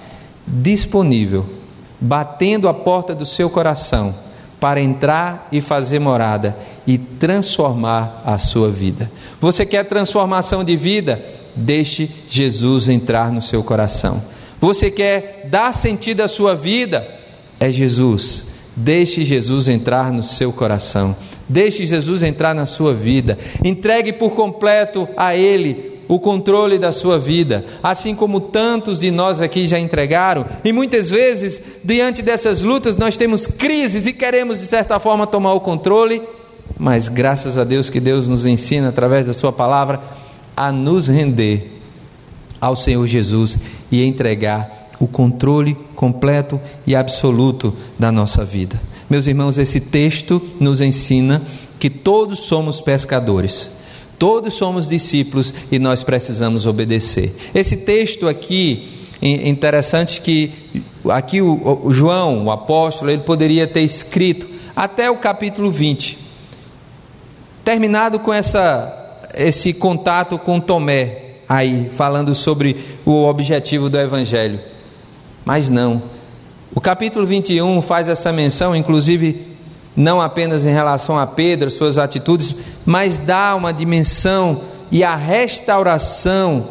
disponível, 0.45 1.45
batendo 1.99 2.67
a 2.67 2.73
porta 2.73 3.15
do 3.15 3.25
seu 3.25 3.49
coração 3.49 4.13
para 4.59 4.81
entrar 4.81 5.47
e 5.49 5.61
fazer 5.61 5.99
morada 5.99 6.57
e 6.85 6.97
transformar 6.97 8.21
a 8.25 8.37
sua 8.37 8.69
vida. 8.69 9.09
Você 9.39 9.65
quer 9.65 9.85
transformação 9.85 10.65
de 10.65 10.75
vida? 10.75 11.23
Deixe 11.55 12.11
Jesus 12.27 12.89
entrar 12.89 13.31
no 13.31 13.41
seu 13.41 13.63
coração. 13.63 14.21
Você 14.59 14.91
quer 14.91 15.47
dar 15.49 15.73
sentido 15.73 16.21
à 16.21 16.27
sua 16.27 16.53
vida? 16.53 17.07
É 17.59 17.71
Jesus. 17.71 18.56
Deixe 18.79 19.25
Jesus 19.25 19.67
entrar 19.67 20.11
no 20.11 20.23
seu 20.23 20.53
coração. 20.53 21.15
Deixe 21.49 21.85
Jesus 21.85 22.23
entrar 22.23 22.53
na 22.53 22.65
sua 22.65 22.93
vida. 22.93 23.37
Entregue 23.63 24.13
por 24.13 24.35
completo 24.35 25.07
a 25.17 25.35
Ele 25.35 25.97
o 26.07 26.19
controle 26.19 26.79
da 26.79 26.93
sua 26.93 27.19
vida, 27.19 27.65
assim 27.83 28.15
como 28.15 28.39
tantos 28.39 28.99
de 28.99 29.11
nós 29.11 29.41
aqui 29.41 29.67
já 29.67 29.77
entregaram. 29.77 30.45
E 30.63 30.71
muitas 30.71 31.09
vezes, 31.09 31.61
diante 31.83 32.21
dessas 32.21 32.61
lutas, 32.61 32.95
nós 32.95 33.17
temos 33.17 33.45
crises 33.45 34.07
e 34.07 34.13
queremos, 34.13 34.61
de 34.61 34.67
certa 34.67 34.99
forma, 34.99 35.27
tomar 35.27 35.53
o 35.53 35.59
controle 35.59 36.21
mas 36.79 37.07
graças 37.07 37.57
a 37.57 37.63
Deus 37.63 37.89
que 37.89 37.99
Deus 37.99 38.27
nos 38.27 38.45
ensina 38.45 38.89
através 38.89 39.25
da 39.25 39.33
Sua 39.33 39.51
palavra 39.51 39.99
a 40.55 40.71
nos 40.71 41.07
render 41.07 41.81
ao 42.59 42.75
Senhor 42.75 43.05
Jesus 43.07 43.57
e 43.91 44.03
entregar 44.03 44.86
o 44.99 45.07
controle 45.07 45.77
completo 45.95 46.59
e 46.85 46.95
absoluto 46.95 47.73
da 47.97 48.11
nossa 48.11 48.43
vida. 48.43 48.79
Meus 49.09 49.27
irmãos, 49.27 49.57
esse 49.57 49.79
texto 49.79 50.41
nos 50.59 50.81
ensina 50.81 51.41
que 51.79 51.89
todos 51.89 52.39
somos 52.39 52.81
pescadores. 52.81 53.69
Todos 54.19 54.55
somos 54.55 54.89
discípulos 54.89 55.53
e 55.71 55.77
nós 55.77 56.03
precisamos 56.03 56.65
obedecer. 56.65 57.35
Esse 57.53 57.77
texto 57.77 58.27
aqui, 58.27 58.87
interessante 59.21 60.19
que 60.21 60.51
aqui 61.09 61.41
o, 61.41 61.81
o 61.83 61.93
João, 61.93 62.45
o 62.45 62.51
apóstolo, 62.51 63.11
ele 63.11 63.21
poderia 63.21 63.67
ter 63.67 63.81
escrito 63.81 64.49
até 64.75 65.09
o 65.09 65.17
capítulo 65.17 65.71
20. 65.71 66.17
Terminado 67.63 68.19
com 68.19 68.33
essa, 68.33 69.21
esse 69.35 69.71
contato 69.71 70.39
com 70.39 70.59
Tomé, 70.59 71.35
aí, 71.47 71.89
falando 71.93 72.33
sobre 72.33 72.77
o 73.05 73.25
objetivo 73.25 73.89
do 73.89 73.99
Evangelho. 73.99 74.59
Mas 75.47 75.69
não. 75.69 76.01
O 76.75 76.81
capítulo 76.81 77.25
21 77.25 77.81
faz 77.81 78.09
essa 78.09 78.33
menção, 78.33 78.75
inclusive 78.75 79.47
não 79.95 80.19
apenas 80.19 80.65
em 80.65 80.73
relação 80.73 81.17
a 81.17 81.25
Pedro, 81.25 81.71
suas 81.71 81.97
atitudes, 81.97 82.53
mas 82.85 83.17
dá 83.17 83.55
uma 83.55 83.71
dimensão 83.71 84.59
e 84.91 85.05
a 85.05 85.15
restauração 85.15 86.67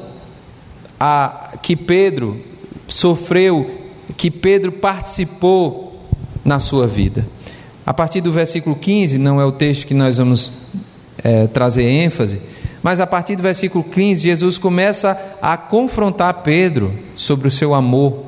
a, 1.01 1.55
que 1.62 1.75
Pedro 1.75 2.39
sofreu, 2.87 3.81
que 4.15 4.31
Pedro 4.31 4.71
participou 4.71 5.99
na 6.45 6.61
sua 6.61 6.87
vida. 6.87 7.27
A 7.87 7.95
partir 7.95 8.21
do 8.21 8.31
versículo 8.31 8.77
15, 8.77 9.17
não 9.17 9.41
é 9.41 9.45
o 9.47 9.53
texto 9.53 9.87
que 9.87 9.95
nós 9.95 10.19
vamos 10.19 10.53
é, 11.25 11.47
trazer 11.47 11.85
ênfase, 11.85 12.43
mas 12.83 13.01
a 13.01 13.07
partir 13.07 13.37
do 13.37 13.43
versículo 13.43 13.83
15, 13.83 14.21
Jesus 14.21 14.59
começa 14.59 15.19
a 15.41 15.57
confrontar 15.57 16.43
Pedro 16.43 16.93
sobre 17.15 17.49
o 17.49 17.51
seu 17.51 17.75
amor 17.75 18.27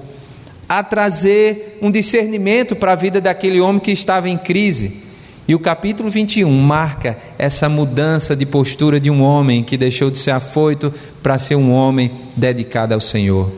a 0.69 0.83
trazer 0.83 1.79
um 1.81 1.91
discernimento 1.91 2.77
para 2.77 2.93
a 2.93 2.97
vida 2.97 3.21
daquele 3.21 3.61
homem 3.61 3.81
que 3.81 3.91
estava 3.91 4.29
em 4.29 4.37
crise. 4.37 5.09
E 5.49 5.55
o 5.55 5.59
capítulo 5.59 6.11
21 6.11 6.51
marca 6.51 7.17
essa 7.39 7.71
mudança 7.71 8.37
de 8.37 8.45
postura 8.45 9.01
de 9.01 9.11
um 9.11 9.23
homem 9.23 9.65
que 9.65 9.79
deixou 9.79 10.11
de 10.11 10.19
ser 10.19 10.33
afoito 10.33 10.93
para 11.23 11.39
ser 11.39 11.55
um 11.55 11.73
homem 11.73 12.13
dedicado 12.37 12.93
ao 12.93 13.01
Senhor. 13.01 13.51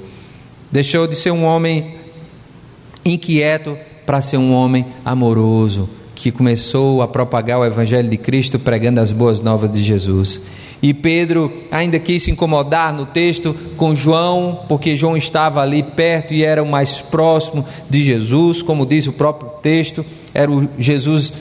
Deixou 0.70 1.08
de 1.08 1.16
ser 1.16 1.32
um 1.32 1.44
homem 1.44 1.96
inquieto 3.04 3.76
para 4.06 4.20
ser 4.20 4.36
um 4.36 4.52
homem 4.52 4.86
amoroso, 5.04 5.90
que 6.14 6.30
começou 6.30 7.02
a 7.02 7.08
propagar 7.08 7.58
o 7.58 7.64
Evangelho 7.64 8.08
de 8.08 8.16
Cristo 8.16 8.56
pregando 8.56 9.00
as 9.00 9.10
boas 9.10 9.40
novas 9.40 9.70
de 9.70 9.82
Jesus. 9.82 10.40
E 10.82 10.94
Pedro 10.94 11.52
ainda 11.70 11.98
quis 11.98 12.22
se 12.22 12.30
incomodar 12.30 12.92
no 12.92 13.06
texto 13.06 13.54
com 13.76 13.94
João, 13.94 14.60
porque 14.68 14.96
João 14.96 15.16
estava 15.16 15.60
ali 15.60 15.82
perto 15.82 16.32
e 16.32 16.42
era 16.42 16.62
o 16.62 16.66
mais 16.66 17.00
próximo 17.02 17.64
de 17.88 18.02
Jesus, 18.02 18.62
como 18.62 18.86
diz 18.86 19.06
o 19.06 19.12
próprio 19.12 19.50
texto, 19.60 20.04
era 20.32 20.50
o 20.50 20.68
Jesus 20.78 21.32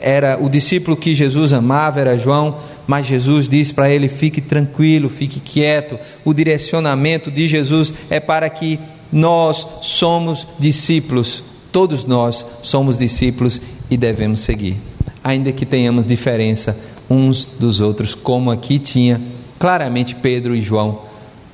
era 0.00 0.38
o 0.40 0.48
discípulo 0.48 0.96
que 0.96 1.12
Jesus 1.12 1.52
amava, 1.52 2.00
era 2.00 2.16
João, 2.16 2.56
mas 2.86 3.06
Jesus 3.06 3.48
disse 3.48 3.74
para 3.74 3.90
ele: 3.90 4.06
fique 4.08 4.40
tranquilo, 4.40 5.08
fique 5.08 5.40
quieto. 5.40 5.98
O 6.24 6.32
direcionamento 6.32 7.30
de 7.30 7.48
Jesus 7.48 7.92
é 8.08 8.20
para 8.20 8.48
que 8.48 8.78
nós 9.10 9.66
somos 9.82 10.46
discípulos, 10.58 11.42
todos 11.72 12.04
nós 12.04 12.46
somos 12.62 12.96
discípulos 12.96 13.60
e 13.90 13.96
devemos 13.96 14.40
seguir, 14.40 14.76
ainda 15.24 15.50
que 15.50 15.66
tenhamos 15.66 16.06
diferença 16.06 16.78
uns 17.08 17.44
dos 17.44 17.80
outros, 17.80 18.14
como 18.14 18.50
aqui 18.50 18.78
tinha 18.78 19.20
claramente 19.58 20.14
Pedro 20.14 20.54
e 20.54 20.60
João, 20.60 21.02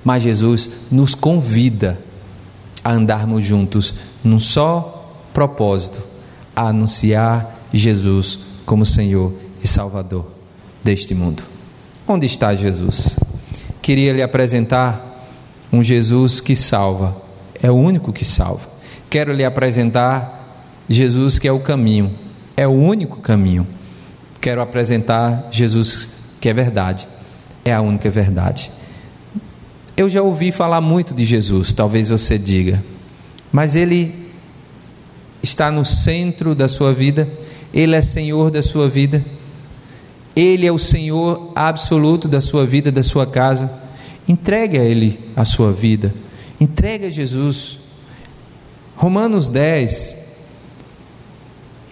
mas 0.04 0.22
Jesus 0.22 0.70
nos 0.90 1.14
convida 1.14 1.98
a 2.82 2.92
andarmos 2.92 3.44
juntos 3.44 3.94
num 4.22 4.38
só 4.38 5.12
propósito: 5.32 6.02
a 6.54 6.68
anunciar 6.68 7.66
Jesus 7.72 8.38
como 8.66 8.84
Senhor 8.84 9.32
e 9.62 9.68
Salvador 9.68 10.26
deste 10.82 11.14
mundo. 11.14 11.42
Onde 12.06 12.26
está 12.26 12.54
Jesus? 12.54 13.16
Queria 13.80 14.12
lhe 14.12 14.22
apresentar 14.22 15.26
um 15.72 15.82
Jesus 15.82 16.40
que 16.40 16.54
salva, 16.54 17.16
é 17.62 17.70
o 17.70 17.74
único 17.74 18.12
que 18.12 18.24
salva. 18.24 18.68
Quero 19.08 19.32
lhe 19.32 19.44
apresentar 19.44 20.64
Jesus 20.88 21.38
que 21.38 21.48
é 21.48 21.52
o 21.52 21.60
caminho, 21.60 22.14
é 22.56 22.66
o 22.66 22.72
único 22.72 23.20
caminho 23.20 23.66
quero 24.44 24.60
apresentar 24.60 25.48
Jesus 25.50 26.10
que 26.38 26.50
é 26.50 26.52
verdade, 26.52 27.08
é 27.64 27.72
a 27.72 27.80
única 27.80 28.10
verdade. 28.10 28.70
Eu 29.96 30.06
já 30.06 30.20
ouvi 30.20 30.52
falar 30.52 30.82
muito 30.82 31.14
de 31.14 31.24
Jesus, 31.24 31.72
talvez 31.72 32.10
você 32.10 32.36
diga, 32.36 32.84
mas 33.50 33.74
Ele 33.74 34.28
está 35.42 35.70
no 35.70 35.82
centro 35.82 36.54
da 36.54 36.68
sua 36.68 36.92
vida, 36.92 37.26
Ele 37.72 37.96
é 37.96 38.02
Senhor 38.02 38.50
da 38.50 38.62
sua 38.62 38.86
vida, 38.86 39.24
Ele 40.36 40.66
é 40.66 40.70
o 40.72 40.78
Senhor 40.78 41.50
absoluto 41.56 42.28
da 42.28 42.42
sua 42.42 42.66
vida, 42.66 42.92
da 42.92 43.02
sua 43.02 43.26
casa. 43.26 43.72
Entregue 44.28 44.76
a 44.76 44.84
Ele 44.84 45.20
a 45.34 45.46
sua 45.46 45.72
vida, 45.72 46.14
entregue 46.60 47.06
a 47.06 47.10
Jesus. 47.10 47.78
Romanos 48.94 49.48
10, 49.48 50.18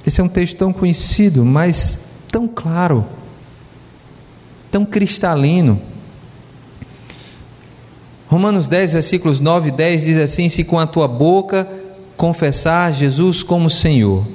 esse 0.06 0.20
é 0.20 0.24
um 0.24 0.28
texto 0.28 0.58
tão 0.58 0.70
conhecido, 0.70 1.46
mas 1.46 2.12
tão 2.32 2.48
claro, 2.48 3.04
tão 4.70 4.86
cristalino. 4.86 5.78
Romanos 8.26 8.66
10, 8.66 8.94
versículos 8.94 9.38
9 9.38 9.68
e 9.68 9.72
10 9.72 10.04
diz 10.04 10.16
assim: 10.18 10.48
Se 10.48 10.64
com 10.64 10.78
a 10.80 10.86
tua 10.86 11.06
boca 11.06 11.68
confessar 12.16 12.90
Jesus 12.90 13.42
como 13.42 13.68
Senhor, 13.68 14.26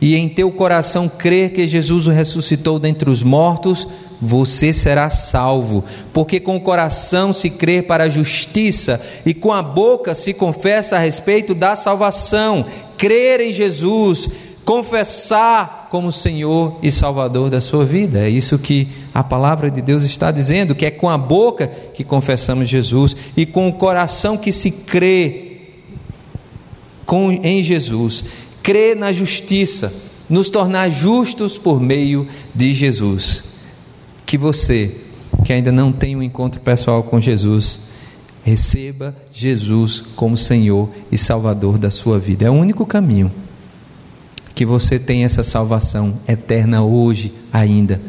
e 0.00 0.14
em 0.14 0.28
teu 0.28 0.52
coração 0.52 1.08
crer 1.08 1.52
que 1.54 1.66
Jesus 1.66 2.06
o 2.06 2.10
ressuscitou 2.10 2.78
dentre 2.78 3.08
os 3.08 3.22
mortos, 3.22 3.88
você 4.20 4.72
será 4.72 5.08
salvo, 5.08 5.84
porque 6.12 6.38
com 6.38 6.56
o 6.56 6.60
coração 6.60 7.32
se 7.32 7.48
crê 7.48 7.80
para 7.80 8.04
a 8.04 8.08
justiça 8.08 9.00
e 9.24 9.32
com 9.32 9.52
a 9.52 9.62
boca 9.62 10.14
se 10.14 10.34
confessa 10.34 10.96
a 10.96 10.98
respeito 11.00 11.54
da 11.54 11.74
salvação. 11.74 12.66
Crer 12.96 13.40
em 13.40 13.52
Jesus 13.52 14.28
confessar 14.68 15.88
como 15.90 16.12
Senhor 16.12 16.78
e 16.82 16.92
Salvador 16.92 17.48
da 17.48 17.58
sua 17.58 17.86
vida. 17.86 18.18
É 18.18 18.28
isso 18.28 18.58
que 18.58 18.86
a 19.14 19.24
palavra 19.24 19.70
de 19.70 19.80
Deus 19.80 20.02
está 20.02 20.30
dizendo, 20.30 20.74
que 20.74 20.84
é 20.84 20.90
com 20.90 21.08
a 21.08 21.16
boca 21.16 21.68
que 21.68 22.04
confessamos 22.04 22.68
Jesus 22.68 23.16
e 23.34 23.46
com 23.46 23.66
o 23.66 23.72
coração 23.72 24.36
que 24.36 24.52
se 24.52 24.70
crê 24.70 25.70
com, 27.06 27.32
em 27.32 27.62
Jesus, 27.62 28.22
crê 28.62 28.94
na 28.94 29.10
justiça, 29.10 29.90
nos 30.28 30.50
tornar 30.50 30.90
justos 30.90 31.56
por 31.56 31.80
meio 31.80 32.28
de 32.54 32.74
Jesus. 32.74 33.44
Que 34.26 34.36
você, 34.36 34.96
que 35.46 35.52
ainda 35.54 35.72
não 35.72 35.90
tem 35.90 36.14
um 36.14 36.22
encontro 36.22 36.60
pessoal 36.60 37.02
com 37.02 37.18
Jesus, 37.18 37.80
receba 38.44 39.16
Jesus 39.32 40.02
como 40.14 40.36
Senhor 40.36 40.90
e 41.10 41.16
Salvador 41.16 41.78
da 41.78 41.90
sua 41.90 42.18
vida. 42.18 42.44
É 42.44 42.50
o 42.50 42.52
único 42.52 42.84
caminho 42.84 43.32
que 44.58 44.66
você 44.66 44.98
tenha 44.98 45.24
essa 45.24 45.44
salvação 45.44 46.18
eterna 46.26 46.82
hoje 46.82 47.32
ainda. 47.52 48.00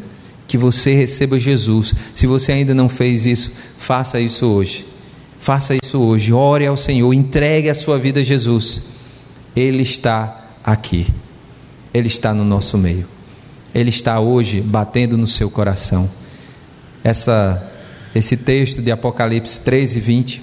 Que 0.48 0.58
você 0.58 0.92
receba 0.92 1.38
Jesus. 1.38 1.94
Se 2.12 2.26
você 2.26 2.50
ainda 2.50 2.74
não 2.74 2.88
fez 2.88 3.24
isso, 3.24 3.52
faça 3.78 4.18
isso 4.18 4.44
hoje. 4.46 4.84
Faça 5.38 5.76
isso 5.80 6.00
hoje. 6.00 6.32
Ore 6.32 6.66
ao 6.66 6.76
Senhor, 6.76 7.14
entregue 7.14 7.70
a 7.70 7.74
sua 7.74 8.00
vida 8.00 8.18
a 8.18 8.22
Jesus. 8.24 8.82
Ele 9.54 9.84
está 9.84 10.56
aqui. 10.64 11.06
Ele 11.94 12.08
está 12.08 12.34
no 12.34 12.44
nosso 12.44 12.76
meio. 12.76 13.06
Ele 13.72 13.90
está 13.90 14.18
hoje 14.18 14.60
batendo 14.60 15.16
no 15.16 15.28
seu 15.28 15.48
coração. 15.48 16.10
Essa, 17.04 17.64
esse 18.12 18.36
texto 18.36 18.82
de 18.82 18.90
Apocalipse 18.90 19.60
13, 19.60 20.00
20 20.00 20.42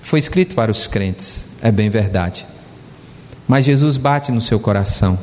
foi 0.00 0.18
escrito 0.18 0.54
para 0.54 0.70
os 0.70 0.86
crentes, 0.86 1.44
é 1.60 1.70
bem 1.70 1.90
verdade. 1.90 2.46
Mas 3.48 3.64
Jesus 3.64 3.96
bate 3.96 4.30
no 4.30 4.42
seu 4.42 4.60
coração. 4.60 5.18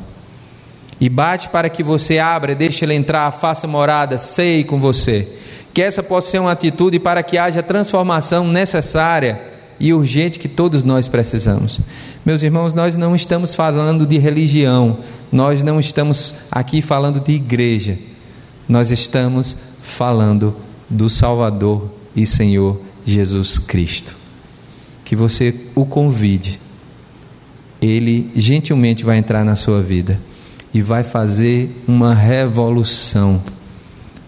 E 1.00 1.08
bate 1.08 1.48
para 1.48 1.70
que 1.70 1.82
você 1.82 2.18
abra, 2.18 2.54
deixe 2.54 2.84
ele 2.84 2.94
entrar, 2.94 3.30
faça 3.30 3.66
morada, 3.66 4.18
sei 4.18 4.64
com 4.64 4.80
você. 4.80 5.28
Que 5.72 5.82
essa 5.82 6.02
possa 6.02 6.30
ser 6.32 6.40
uma 6.40 6.52
atitude 6.52 6.98
para 6.98 7.22
que 7.22 7.38
haja 7.38 7.62
transformação 7.62 8.48
necessária 8.48 9.52
e 9.78 9.92
urgente 9.92 10.38
que 10.38 10.48
todos 10.48 10.82
nós 10.82 11.06
precisamos. 11.06 11.80
Meus 12.24 12.42
irmãos, 12.42 12.74
nós 12.74 12.96
não 12.96 13.14
estamos 13.14 13.54
falando 13.54 14.06
de 14.06 14.18
religião, 14.18 14.98
nós 15.30 15.62
não 15.62 15.78
estamos 15.78 16.34
aqui 16.50 16.80
falando 16.80 17.20
de 17.20 17.34
igreja, 17.34 17.98
nós 18.66 18.90
estamos 18.90 19.56
falando 19.82 20.56
do 20.88 21.10
Salvador 21.10 21.90
e 22.16 22.26
Senhor 22.26 22.80
Jesus 23.04 23.58
Cristo. 23.58 24.16
Que 25.04 25.14
você 25.14 25.54
o 25.74 25.84
convide 25.84 26.58
ele 27.86 28.30
gentilmente 28.34 29.04
vai 29.04 29.18
entrar 29.18 29.44
na 29.44 29.56
sua 29.56 29.82
vida 29.82 30.20
e 30.72 30.82
vai 30.82 31.02
fazer 31.02 31.82
uma 31.86 32.14
revolução, 32.14 33.42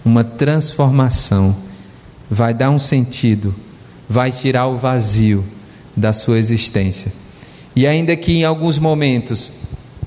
uma 0.05 0.25
transformação, 0.25 1.57
vai 2.31 2.55
dar 2.55 2.71
um 2.71 2.79
sentido, 2.79 3.55
vai 4.09 4.33
tirar 4.33 4.67
o 4.67 4.77
vazio 4.77 5.45
da 5.97 6.13
sua 6.13 6.39
existência. 6.39 7.13
E 7.75 7.87
ainda 7.87 8.17
que 8.17 8.33
em 8.33 8.45
alguns 8.45 8.79
momentos 8.79 9.53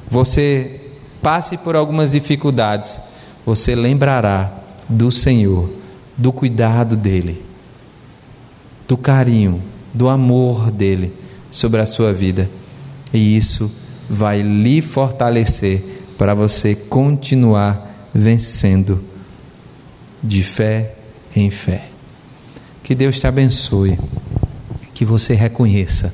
você 0.10 0.82
passe 1.22 1.58
por 1.58 1.76
algumas 1.76 2.12
dificuldades, 2.12 3.00
você 3.46 3.76
lembrará 3.76 4.52
do 4.90 5.12
Senhor, 5.12 5.70
do 6.18 6.32
cuidado 6.32 6.96
dele, 6.96 7.42
do 8.88 8.98
carinho, 8.98 9.62
do 9.94 10.10
amor 10.10 10.72
dele 10.72 11.14
sobre 11.50 11.82
a 11.82 11.86
sua 11.86 12.12
vida. 12.14 12.50
E 13.13 13.36
isso 13.36 13.71
vai 14.10 14.41
lhe 14.41 14.82
fortalecer 14.82 16.04
para 16.17 16.34
você 16.34 16.76
continuar 16.76 18.10
vencendo 18.13 19.04
de 20.24 20.43
fé 20.43 20.95
em 21.36 21.50
fé. 21.50 21.86
Que 22.84 22.93
Deus 22.93 23.19
te 23.19 23.28
abençoe, 23.28 23.97
que 24.93 25.06
você 25.06 25.34
reconheça 25.34 26.13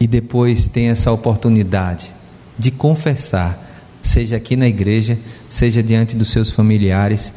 e 0.00 0.06
depois 0.06 0.68
tenha 0.68 0.92
essa 0.92 1.10
oportunidade 1.10 2.14
de 2.58 2.70
confessar, 2.70 3.64
seja 4.02 4.36
aqui 4.36 4.56
na 4.56 4.68
igreja, 4.68 5.18
seja 5.48 5.82
diante 5.82 6.16
dos 6.16 6.30
seus 6.30 6.50
familiares, 6.50 7.32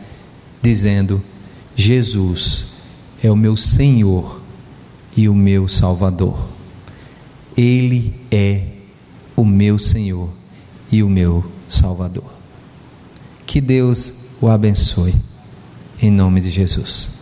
dizendo: 0.62 1.22
Jesus 1.76 2.68
é 3.24 3.32
o 3.32 3.36
meu 3.36 3.58
Senhor 3.58 4.42
e 5.16 5.28
o 5.28 5.34
meu 5.34 5.68
Salvador. 5.68 6.51
Ele 7.56 8.14
é 8.32 8.64
o 9.36 9.44
meu 9.46 9.78
Senhor 9.78 10.30
e 10.92 11.04
o 11.04 11.10
meu 11.10 11.50
Salvador. 11.68 12.32
Que 13.46 13.60
Deus 13.60 14.14
o 14.40 14.48
abençoe, 14.48 15.16
em 16.02 16.10
nome 16.12 16.42
de 16.42 16.50
Jesus. 16.50 17.21